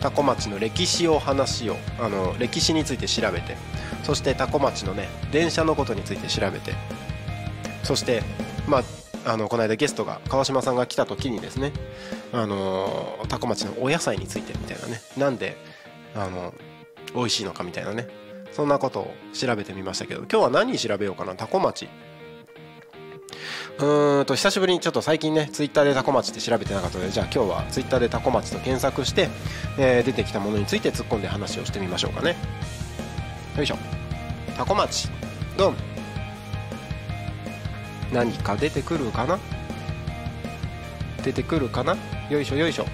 [0.00, 3.56] 多古町の歴史を話をあの歴史について調べて。
[4.02, 6.72] そして多古町のね電車のことについて調べて。
[7.82, 8.22] そして
[8.66, 8.82] まあ
[9.26, 11.72] あのこの間ゲストが川島さんが来た時にですね
[12.32, 15.00] あの多古町のお野菜についてみたいなね。
[15.16, 15.56] なんで
[16.14, 16.52] あの
[17.14, 18.08] 美味しいのかみたいなね。
[18.52, 21.34] そんなことを調べてみましたけど今日は何調べようかな？
[21.34, 21.88] 多古町。
[23.78, 29.28] うーんと久しぶりにちょっと最近ねツイッターでタコ町って調べてなかったのでじゃあ今日はツイッターでタコ町と検索して、
[29.76, 32.36] えー、出てきたものについて突っ込んで話をしてみましょうかね。
[33.56, 33.76] よいしょ。
[34.56, 35.08] タコ町。
[35.56, 35.93] ドン。
[38.14, 39.38] 何か出てくるかな？
[41.24, 41.96] 出てくるかな？
[42.30, 42.86] よいしょよいしょ。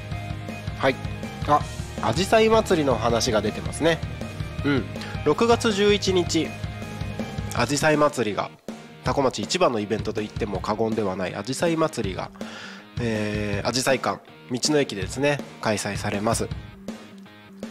[0.79, 0.97] はい。
[1.47, 1.61] あ
[2.03, 3.99] あじさい祭りの話が出てますね。
[4.65, 4.85] うん。
[5.25, 6.49] 6月11日
[7.55, 8.51] あじさい祭りが
[9.05, 12.31] 多古町一番のイベントといっても過言ではないあじさい祭りが
[13.65, 16.49] あじさい館道の駅でですね開催されます。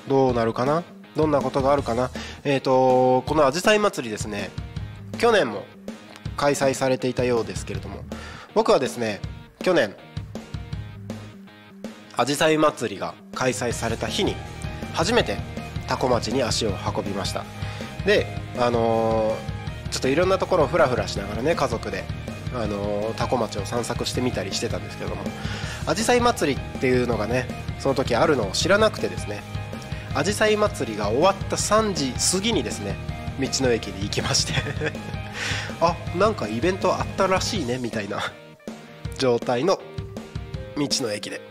[0.07, 0.83] どうなるかな？
[1.15, 2.11] どんなことがあるかな？
[2.43, 4.51] えっ、ー、とこのあじさい祭りですね
[5.17, 5.63] 去年も
[6.39, 8.03] 開催されていたようですけれども
[8.55, 9.19] 僕はですね
[9.61, 9.93] 去年
[12.15, 14.35] あじさい祭りが開催された日に
[14.93, 15.37] 初めて
[15.87, 17.43] 多古町に足を運びました。
[18.05, 18.25] で
[18.57, 19.59] あのー
[19.89, 22.03] ちょっといろんなところをふらふらしながらね家族で
[22.53, 25.23] あの多古町を散策してみたりしてたんですけども
[25.87, 27.47] あじさい祭りっていうのがね
[27.79, 29.41] その時あるのを知らなくてですね
[30.13, 32.95] あじさい祭りが終わった3時過ぎにですね
[33.39, 34.53] 道の駅に行きまして。
[35.81, 38.21] あなんかイベントあったらしいねみたいな。
[39.17, 39.79] 状態の
[40.77, 41.41] 道の駅で。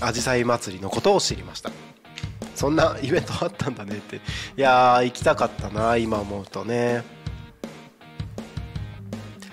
[0.00, 1.70] あじさい祭りのことを知りました。
[2.54, 4.16] そんなイベントあったんだねって。
[4.16, 4.20] い
[4.56, 7.04] や行きたかったな今思うとね。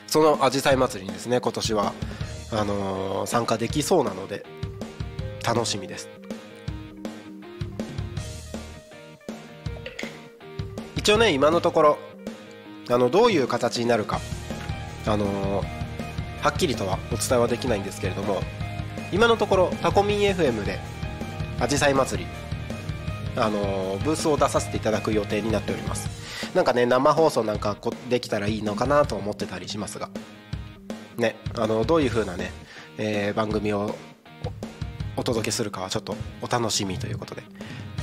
[0.07, 1.93] そのあじさい祭りにですね今年は
[2.51, 4.45] あのー、参加できそうなので
[5.43, 6.14] 楽しみです。
[11.05, 11.97] 一応ね今のところ
[12.89, 14.19] あのどういう形になるか
[15.05, 15.65] あのー、
[16.41, 18.41] はっきりとはお伝えはできないんですけれども
[19.11, 20.79] 今のところタコミン FM で
[21.59, 22.29] あじさい祭り
[23.35, 26.09] あのブースを出させていただく予定になっております。
[26.55, 27.77] なんかね生放送なんか
[28.09, 30.09] できたらいいのかなと思ってたりしますが
[31.17, 32.51] ねあのどういう風なね、
[32.97, 33.95] え、番組を
[35.17, 37.43] お届けするかはちょっとお楽しみということで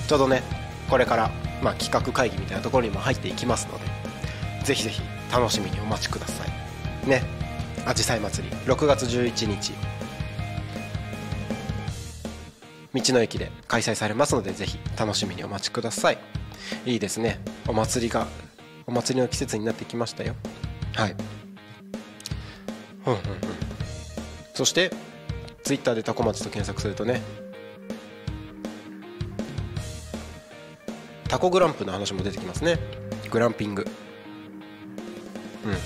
[0.06, 1.30] ちょうどねこれから、
[1.62, 3.86] まあ、企画会議みたいなところにも入っていきますので
[4.62, 5.00] ぜひぜひ
[5.32, 7.08] 楽しみにお待ちください。
[7.08, 7.22] ね。
[7.86, 9.72] あじさい祭り6月11日。
[12.92, 16.18] 道の駅で開催されますのでぜひ楽しみにお待ちください。
[16.84, 17.40] いいですね。
[17.66, 18.26] お祭りが
[18.86, 20.34] お祭りの季節になってきましたよ。
[20.94, 21.16] はい。
[23.06, 23.24] うんうんうん。
[24.52, 24.92] そして
[25.64, 27.22] ツイッターでタコ町と検索するとね
[31.32, 32.78] タコグランプの話も出てきますね。
[33.30, 33.86] グランピング。
[35.64, 35.84] うんうんうんう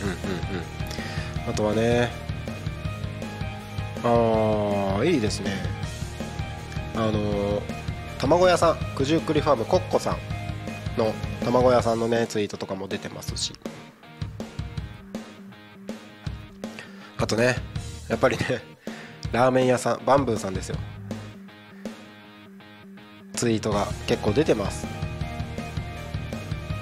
[1.47, 1.49] ん。
[1.49, 2.11] あとはね
[4.03, 5.53] ああいいですね。
[6.97, 7.63] あの、
[8.19, 8.77] 卵屋さん。
[8.99, 13.53] 九十九里ファームコッコさんの卵屋さんのねツイートとかも出てますし。
[17.19, 17.55] あとね
[18.09, 18.45] やっぱりね
[19.31, 20.77] ラーメン屋さんバンブーさんですよ。
[23.35, 25.06] ツイートが結構出てます。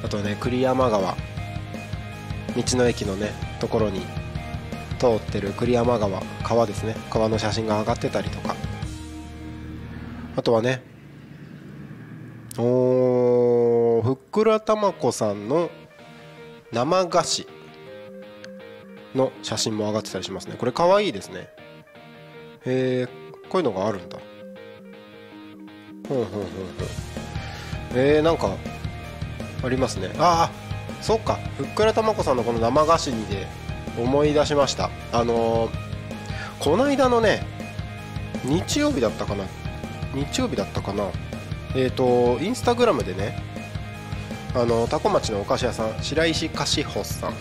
[0.05, 1.17] あとね栗山川。
[2.55, 4.03] 道の駅のねところに
[5.01, 6.23] 通ってる栗山川。
[6.43, 6.95] 川ですね。
[7.11, 8.55] 川の写真が上がってたりとか。
[10.37, 10.83] あとはね
[12.59, 15.71] おふっくらたまこさんの
[16.71, 17.49] 生菓子
[19.15, 20.57] の写真も上がってたりしますね。
[20.59, 21.49] これかわいいですね。
[22.67, 23.09] へえ
[23.49, 24.19] こういうのがあるんだ。
[26.09, 26.51] ほんほんほんほん
[27.95, 28.51] えー、なんか
[29.65, 30.11] ありますね。
[30.19, 31.39] ああそっか。
[31.57, 33.47] ふっくらたまこさんのこの生菓子にで
[33.99, 34.91] 思い出しました。
[35.13, 35.71] あのー、
[36.61, 37.47] この間のね
[38.45, 39.45] 日曜日だったかな。
[40.15, 41.05] 日曜日だったかな。
[41.75, 43.43] えっ、ー、とインスタグラムでね
[44.55, 47.35] あの多古町のお菓子屋さん白石菓子舗さん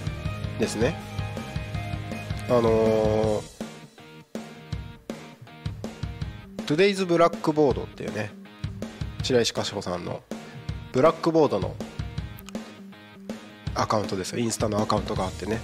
[0.59, 0.95] ですね。
[2.49, 3.43] あのー、
[6.65, 8.31] Today's Blackboard っていうね
[9.23, 10.21] 白石菓子舗さんの
[10.91, 11.75] ブラックボードの
[13.75, 15.59] アカウントですインスタのアカウントがあってね。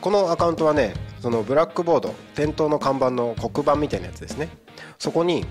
[0.00, 4.48] このアカウントはねそのブラックボード店頭の看板の黒板みたいなやつですね。
[4.98, 5.46] そこに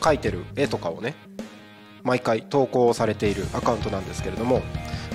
[0.00, 1.14] 描いてる絵とかをね
[2.02, 4.62] 毎回投稿されているアカウントなんですけれども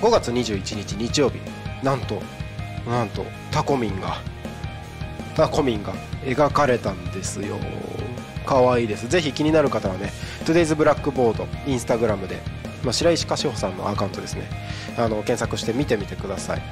[0.00, 1.38] 5月21日日曜日
[1.82, 2.20] なんと
[2.86, 4.18] なんとタコミンが
[5.36, 5.92] タコミンが
[6.24, 7.56] 描かれたんですよ。
[8.44, 9.08] かわいいです。
[9.08, 10.12] ぜひ気になる方はね
[10.44, 12.40] Today's Blackboard インスタグラムで、
[12.82, 14.48] まあ、白石菓子穂さんのアカウントですね。
[14.96, 16.62] あの検索して見てみてください。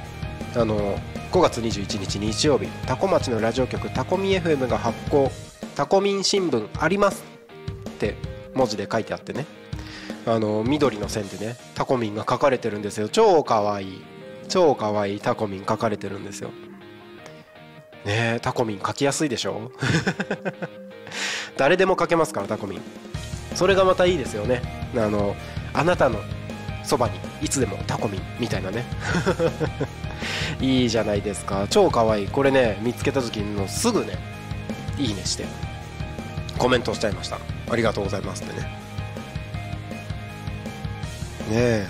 [0.55, 0.97] あの
[1.31, 5.29] 5月21日日曜日タコ町のラジオ局タコミ FM が発行
[5.75, 7.25] タコミン新聞あります
[7.89, 8.15] って
[8.53, 9.45] 文字で書いてあってね。
[10.27, 13.09] あの緑の線でねタコミンが書かれてるんですよ。
[13.09, 14.01] 超かわいい。
[14.47, 16.49] 超かわいいタコミン書かれてるんですよ。
[18.05, 19.71] ねえタコミン書きやすいでしょ？
[21.57, 22.81] 誰でも書けますからタコミン。
[23.55, 24.61] それがまたいいですよね。
[24.95, 25.35] あの
[25.75, 26.19] あなたの
[26.83, 28.85] そばにいつでもタコミみたいなね。
[30.61, 31.67] いいじゃないですか。
[31.69, 32.27] 超かわいい。
[32.27, 34.17] これね見つけた時のすぐね
[34.97, 35.45] いいねして。
[36.57, 37.39] コメントしちゃいました。
[37.69, 38.61] ありがとうございますってね。
[38.61, 38.69] ね
[41.51, 41.87] え。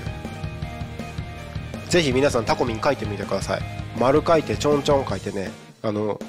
[1.90, 3.62] ぜひ皆さんタコミン書いてみてください。
[4.00, 5.52] 丸書いてちょんちょん書いてね。
[5.84, 6.20] あの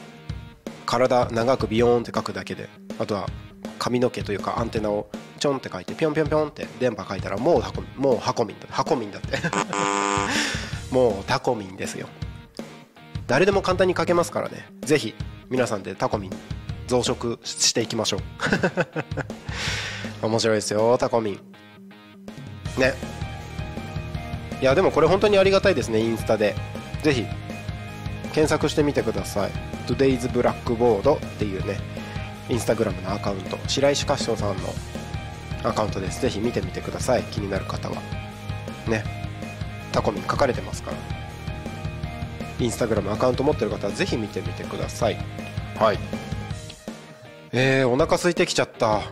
[0.85, 2.69] 体長くビヨーンって書くだけで。
[2.99, 3.27] あとは
[3.79, 5.09] 髪の毛というかアンテナを
[5.39, 9.39] ちょんって書いてぴょんぴょんぴょんって電波書いたらもう箱もう箱民だ箱民だって。
[10.91, 12.09] もうタコミンですよ。
[13.27, 14.67] 誰でも簡単に書けますからね。
[14.83, 15.15] ぜひ
[15.51, 16.31] 皆さんでタコミン
[16.87, 18.21] 増殖していきましょう。
[20.27, 21.41] 面白いですよタコミン
[22.81, 22.95] ね。
[24.61, 26.55] いやでもこれ本当にありがたいですねインスタで。
[27.03, 27.27] ぜひ
[28.33, 29.51] 検索してみてください。
[29.87, 31.96] Today's Blackboard っていうね。
[32.49, 34.75] インスタグラムのアカウント白石菓子さんの
[35.65, 36.21] アカウントです。
[36.21, 37.23] ぜひ見てみてください。
[37.25, 37.97] 気になる方は。
[38.87, 39.05] ね。
[39.93, 40.97] タコミン書かれてますから。
[42.59, 45.17] インスタグラムアカウント持ってる方はぜひ見てみてください。
[45.79, 45.99] はい。
[47.53, 49.03] えー、お腹空いてきちゃった。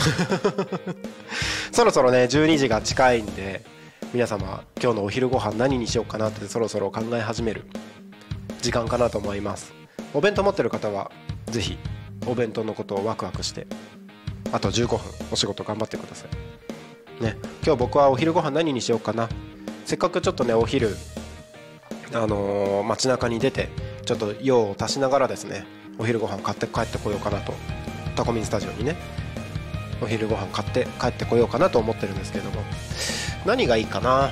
[1.72, 3.62] そろそろね12時が近いんで
[4.12, 7.64] 皆様今日のお昼ご飯何にしようかなってそろそろ考え始める
[8.62, 9.72] 時間かなと思います。
[10.14, 11.10] お弁当持ってる方は
[11.46, 11.78] ぜひ
[12.26, 13.66] お弁当のことをワクワクして
[14.52, 14.98] あと15分
[15.32, 17.22] お仕事頑張ってください。
[17.22, 19.28] ね今日僕はお昼ご飯何にしようかな。
[19.84, 20.96] せっかくちょっとねお昼
[22.12, 23.68] あのー、街中に出て
[24.04, 25.64] ちょっと用を足しながらですね
[25.98, 27.52] お昼ご飯買って帰ってこようかなと。
[28.16, 28.96] タコミンスタジオにね
[30.02, 32.62] お昼ご飯買って帰ってこようかなと思ってるんですけれども。
[33.46, 34.30] 何がいいかな？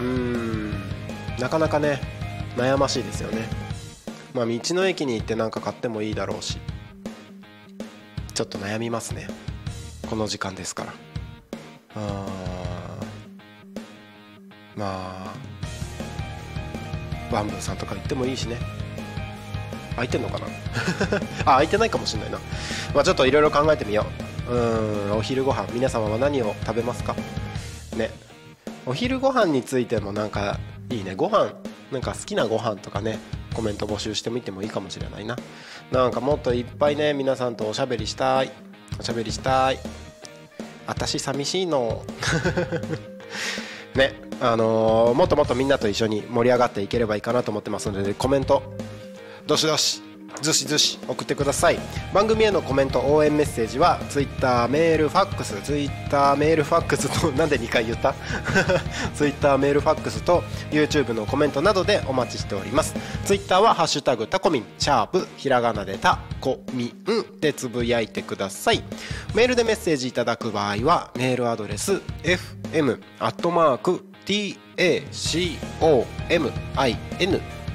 [0.00, 0.72] うーん
[1.38, 2.00] なかなかね
[2.56, 3.48] 悩ましいですよね。
[4.34, 6.58] まあ道の駅に行って何か買ってもいいだろうし。
[8.34, 9.28] ちょっと悩みますね。
[10.08, 10.92] この時間ですから。
[11.96, 12.26] あ
[14.76, 14.86] ま
[15.26, 15.34] あ。
[17.30, 18.58] バンブーさんとか行ってもいいしね。
[19.92, 20.46] 空いてんのかな？
[21.42, 22.38] あ空いてないかもしれないな。
[22.94, 24.06] まあちょっといろいろ考えてみよ
[24.48, 24.52] う。
[24.54, 25.66] うんお昼ご飯。
[25.72, 27.14] 皆様は何を食べますか？
[27.96, 28.10] ね。
[28.86, 30.58] お昼ご飯についてもなんか
[30.90, 31.14] いいね。
[31.14, 31.52] ご飯。
[31.90, 33.18] なんか好きなご飯とかね。
[33.54, 35.36] コメント募集してみてもいいかもしれないな。
[35.90, 38.50] なんかもっといっぱいね皆さんとおしゃべりしたい。
[38.98, 39.78] おしゃべりしたい。
[40.86, 42.04] 私寂しいの。
[43.94, 48.62] ねあのー、もっともっとみんなと一緒に盛り上がっていければいいかなと思ってますのでコメント。
[49.46, 50.11] どしどし。
[50.40, 51.78] ずしずし送ってください。
[52.12, 55.60] 番組へのコメント応援メッセージは Twitter メールファックス。
[55.62, 58.14] Twitter メールファックスと なんで2回言った？
[59.14, 62.94] Twitter メールファックスと YouTube のコメントなどでお待ちしております。
[63.24, 68.82] Twitter は「ハッシュタグタコミン」シャープひらがなでタコミンでつぶやいてください。
[69.34, 72.00] メールでメッセージいただく場合はメールアドレス
[72.72, 74.04] fm アットマーク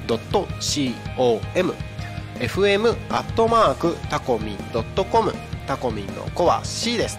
[0.06, 1.74] tacomin.com
[2.40, 5.34] fm アットマークタコミンドットコム
[5.66, 7.18] タコミンの子は C です。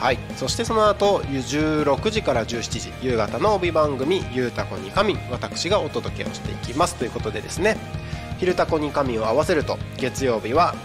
[0.00, 0.18] はい。
[0.36, 6.94] そしてその後16時から17時夕方の帯番組「ゆうたこに神」私がお届けをしていきます。
[6.94, 7.76] ということでですね
[8.38, 10.76] 「昼たこに神」を合わせると月曜日は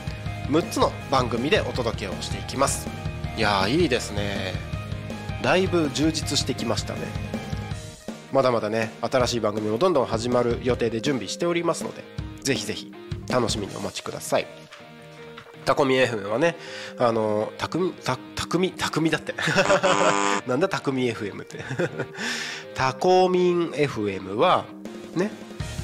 [0.49, 2.87] 6つの番組でお届けをしていきます。
[3.37, 4.53] いやーいいですね。
[5.43, 7.33] だいぶ充実してきましたね。
[8.31, 12.03] まだまだね新しい番組もどんどん始まる予定で準備しておりますので
[12.41, 12.91] ぜひぜひ
[13.29, 14.47] 楽しみにお待ちください。
[15.63, 16.55] タコミ FM はね
[16.97, 19.33] あのたくみたたくみたくみだって。
[20.47, 21.59] なんだたくみ FM って。
[22.75, 24.65] タコミ ン FM は
[25.15, 25.31] ね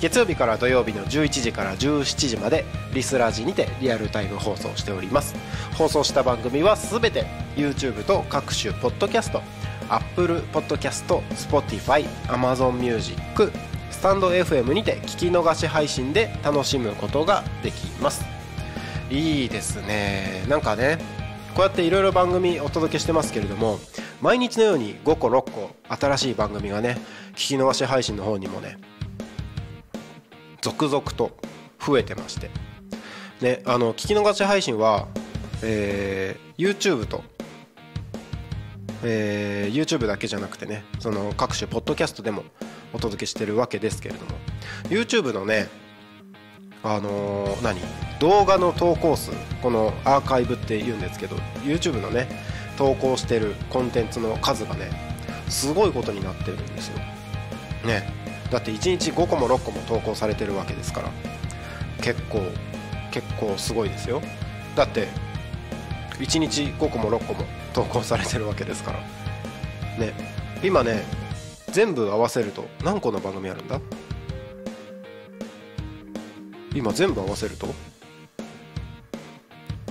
[0.02, 2.64] 月曜日から土曜日の11時から17時まで
[2.94, 5.36] リスラジにてリアルタイム放送しております。
[5.78, 7.26] 放送した番組はすべて
[7.56, 9.42] YouTube と各種ポッドキャスト
[9.90, 13.52] Apple Podcast、Spotify、Amazon Music
[13.92, 18.39] スタンド FM にて聞き逃し配信で楽しむことができます。
[19.10, 20.46] いいですね。
[20.48, 21.00] なんかね
[21.56, 23.80] こうやっていろいろ番組お届けしてますけれども
[24.22, 26.98] 毎日のように5個6個新しい番組がね
[27.32, 28.78] 聞き逃し配信の方にもね
[30.62, 31.38] 続々と
[31.80, 32.50] 増えてまして。
[33.42, 35.08] ねあの聞き逃し配信は、
[35.64, 37.24] えー、YouTube と、
[39.04, 42.44] えー、YouTube だけじゃなくてねその各種ポッドキャストでも
[42.94, 44.32] お届けしてるわけですけれども
[44.90, 45.68] YouTube のね
[46.84, 47.80] あのー、何？
[48.20, 49.32] 動画の投稿数。
[49.62, 52.30] このアーカイブって言うんですけど YouTube のね
[52.78, 54.90] 投稿してるコンテンツの数がね
[55.50, 57.00] すごいことになってるんですよ。
[57.86, 58.14] ね。
[58.52, 61.12] だって1日5個も6個も投稿されてるわけですから
[62.02, 62.42] 結構
[63.12, 64.22] 結構すごいですよ。
[64.76, 65.08] だって
[66.20, 69.00] 1日5個も6個も投稿されてるわけですから。
[69.98, 70.14] ね。
[70.64, 71.04] 今ね
[71.72, 73.80] 全部合わせると何個の番組あるんだ？
[76.74, 77.68] 今全部合わせると？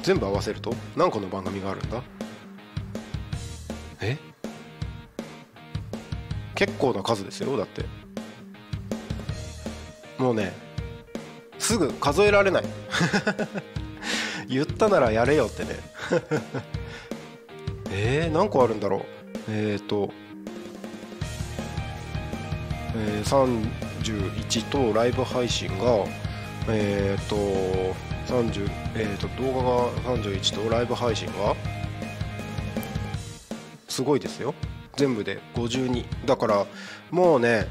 [0.03, 0.75] 全部合わせると？
[0.97, 2.03] 何個の番組があるんだ？
[4.01, 4.17] え？
[6.55, 7.85] 結構な数ですよだって。
[10.19, 10.53] もうね
[11.59, 12.65] すぐ数えられない。
[14.49, 15.71] 言ったならやれよってね。
[17.91, 19.03] えー、何個あるんだろう？
[19.49, 20.11] えっ、ー、と
[22.97, 23.69] えー、
[24.03, 26.05] 31とライブ配信が
[26.69, 27.37] えっ、ー、と
[28.33, 31.57] 30、えーと、動画が31とライブ配信が
[33.89, 34.55] すごいですよ。
[34.97, 36.67] 全部で52だから
[37.11, 37.67] もうね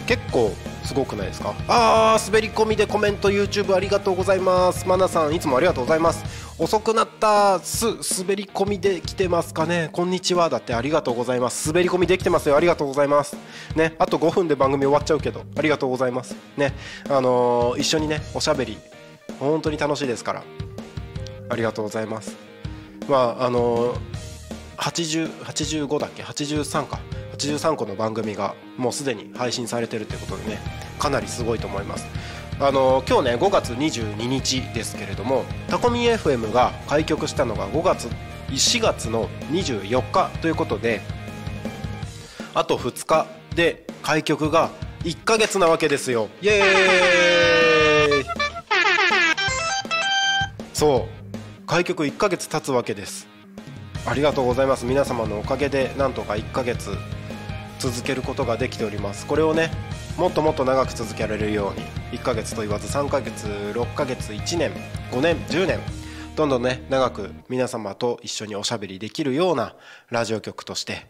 [0.07, 0.53] 結構
[0.85, 1.55] すごくないですか？
[1.69, 4.87] あー滑り込みでコメント YouTube ありがとうございます。
[4.87, 6.45] マナさんいつもありがとうございます。
[6.59, 7.87] 遅くなったす
[8.23, 9.89] 滑り込みできてますかね？
[9.93, 10.49] こんにちは。
[10.51, 11.69] だってありがとうございます。
[11.69, 12.57] 滑り込みできてますよ。
[12.57, 13.37] ありがとうございます。
[13.75, 16.37] ねあと5分で番組終わっちゃうけどありがとうございます。
[16.57, 16.75] ね
[17.09, 18.79] あのー、一緒にねおしゃべり
[19.41, 20.43] 本当に楽しいですから。
[21.51, 22.37] ありがとうございます。
[23.09, 23.99] まああのー、
[24.77, 27.01] 8085だっけ？83か。
[27.35, 30.59] 83個の番組がもうすでに配信されてるということでね
[30.99, 32.07] かなりすごいと思います。
[32.61, 38.09] あの今日ね5月22日ですけれどもタコミ FM が開局したのが5月
[38.51, 41.01] 4月の24日ということで
[42.55, 43.27] あと2日
[43.57, 44.71] で開局が
[45.03, 46.29] 1ヶ月なわけですよ。
[46.41, 48.25] イエーイ。
[50.73, 51.67] そう。
[51.67, 53.27] 開局1ヶ月経つわけです。
[54.07, 54.85] ありがとうございます。
[54.85, 56.91] 皆様のおかげでなんとか1ヶ月
[57.85, 59.27] 続けることができております。
[59.27, 59.71] これをね
[60.17, 64.73] もっともっと長く続けられるように1ヶ月と言わず3ヶ月6ヶ月1年
[65.11, 65.81] 5年10年
[66.35, 69.75] どんどんね長く皆様と一緒におしゃべりできるような
[70.09, 71.07] ラジオ局として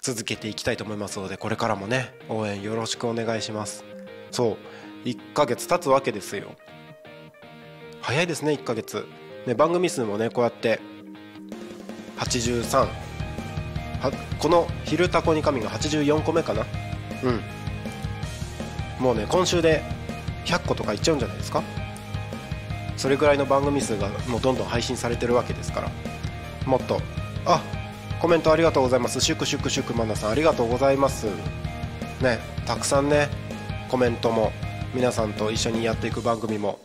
[0.00, 3.84] 続けていきたいと思いますのでこれからもね応援よろしくお願いします。
[4.32, 4.56] そ
[5.04, 6.56] う1ヶ月経つわけですよ。
[8.00, 9.06] 早いですね1ヶ月。
[9.46, 10.80] ね番組数もねこうやって
[12.18, 12.88] 83
[14.38, 16.66] この「昼タコに神」が84個目かな？
[17.22, 17.40] うん。
[18.98, 19.82] もうね今週で
[20.44, 21.62] 100個とかいっちゃうんじゃないですか？
[22.96, 25.90] それぐらいの番組数がもうどんどん配信されてるわけですから。
[26.64, 27.00] もっと
[27.44, 27.62] あ
[28.20, 29.20] コメントありがとうございます。
[29.20, 31.26] 祝祝祝マナさんありがとうございます。
[32.20, 33.28] ねたくさんね
[33.88, 34.52] コメントも
[34.94, 36.80] 皆さんと一緒にやっていく番組も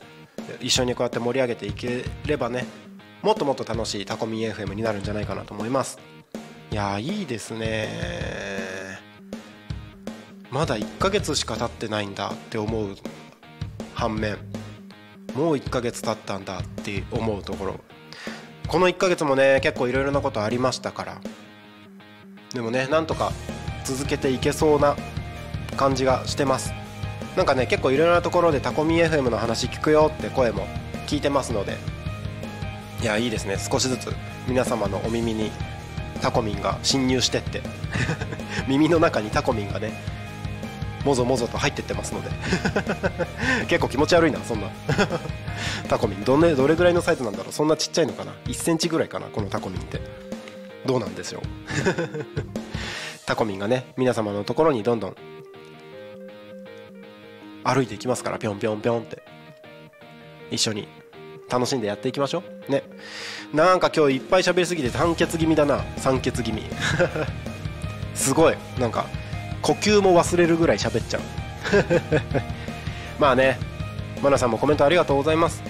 [0.59, 2.65] 一緒にこうやって盛り上げていければね
[3.21, 5.97] もっともっと楽しいタコミン FM になるんじゃないかなと思います。
[6.71, 7.89] いやいいですね。
[10.49, 12.95] まだ1ヶ月しか経ってないんだって思う
[13.93, 14.37] 反面
[15.35, 17.79] もう1ヶ月経ったんだって思うところ。
[18.69, 21.21] この1ヶ月もね結構いろいろなことありましたから。
[22.53, 23.33] でもねなんとか
[23.83, 24.95] 続けていけそうな
[25.75, 26.73] 感じがしてます。
[27.35, 30.67] なんかね結構いろいろなところでタコミ FM の話聞くよって声も
[31.05, 31.75] 聞いてますので。
[33.01, 33.57] いやいいですね。
[33.57, 34.13] 少しずつ
[34.47, 35.51] 皆様のお耳に
[36.21, 37.61] タコミンが侵入してって。
[38.67, 39.91] 耳の中にタコミンがね
[41.03, 42.29] もぞもぞと入ってってますので。
[43.67, 44.67] 結構気持ち悪いなそんな。
[45.89, 46.23] タコミン。
[46.23, 47.53] ど,、ね、どれぐらいのサイズなんだろう。
[47.53, 49.99] そんなちっちゃいのかな？1センチぐらいかなこのタコミンって。
[50.85, 51.41] どうなんでしょう？
[53.25, 55.15] タコミンがね皆様のところにどんどん
[57.63, 59.23] 歩いていきますからぴょんぴょんぴょんって。
[60.51, 60.87] 一緒に
[61.51, 62.71] 楽しんでやっていきましょう。
[62.71, 62.83] ね。
[63.53, 65.83] なんか今日いっぱい喋りすぎて酸欠気味だな。
[65.97, 66.63] 酸欠気味。
[68.15, 68.55] すごい。
[68.79, 69.05] なんか
[69.61, 71.21] 呼吸も忘れるぐらい喋っちゃう。
[73.19, 73.59] まあね。
[74.21, 75.63] マナさんもコメントありがとうございます。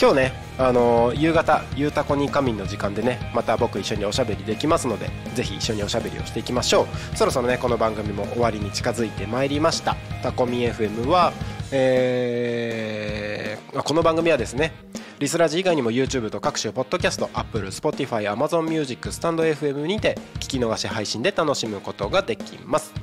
[0.00, 7.16] 今日ねあのー、夕方ゆうたこに仮眠の時間でねまた僕一緒におしゃべりできますのでぜひ一緒におしゃべりをしていきましょう。
[7.16, 9.96] そろそろねこの番組も終わりに近づいてまいりました。
[10.22, 11.32] タコミ FM は
[11.72, 14.72] えー、この番組はですね
[15.20, 22.94] リスラジ以外にも YouTube と各種ポッドキャスト Apple、Spotify、Amazon Music、スタンド FM にて聞き逃し配信で楽しむことができます。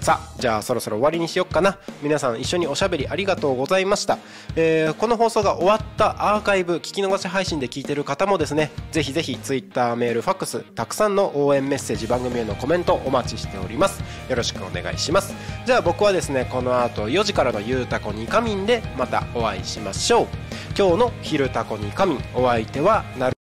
[0.00, 1.78] さあじゃあそろそろ終わりにしよっかな。
[2.02, 4.18] 皆さん一緒におしゃべりありがとうございました、
[4.56, 14.02] えー、この放送が終わったアーカイブ聞き逃し配信で聞いてる方もですねぜひぜひ Twitter メールファックスたくさんの応援メッセージ番組へのコメントお待ちしております。
[14.28, 15.34] よろしくお願いします。
[15.66, 20.49] じゃあ僕はですねこの後4時からのゆうたこにかみんでまたお会いしましょう。
[20.76, 23.39] 今日の「昼タコに神」お相手はなる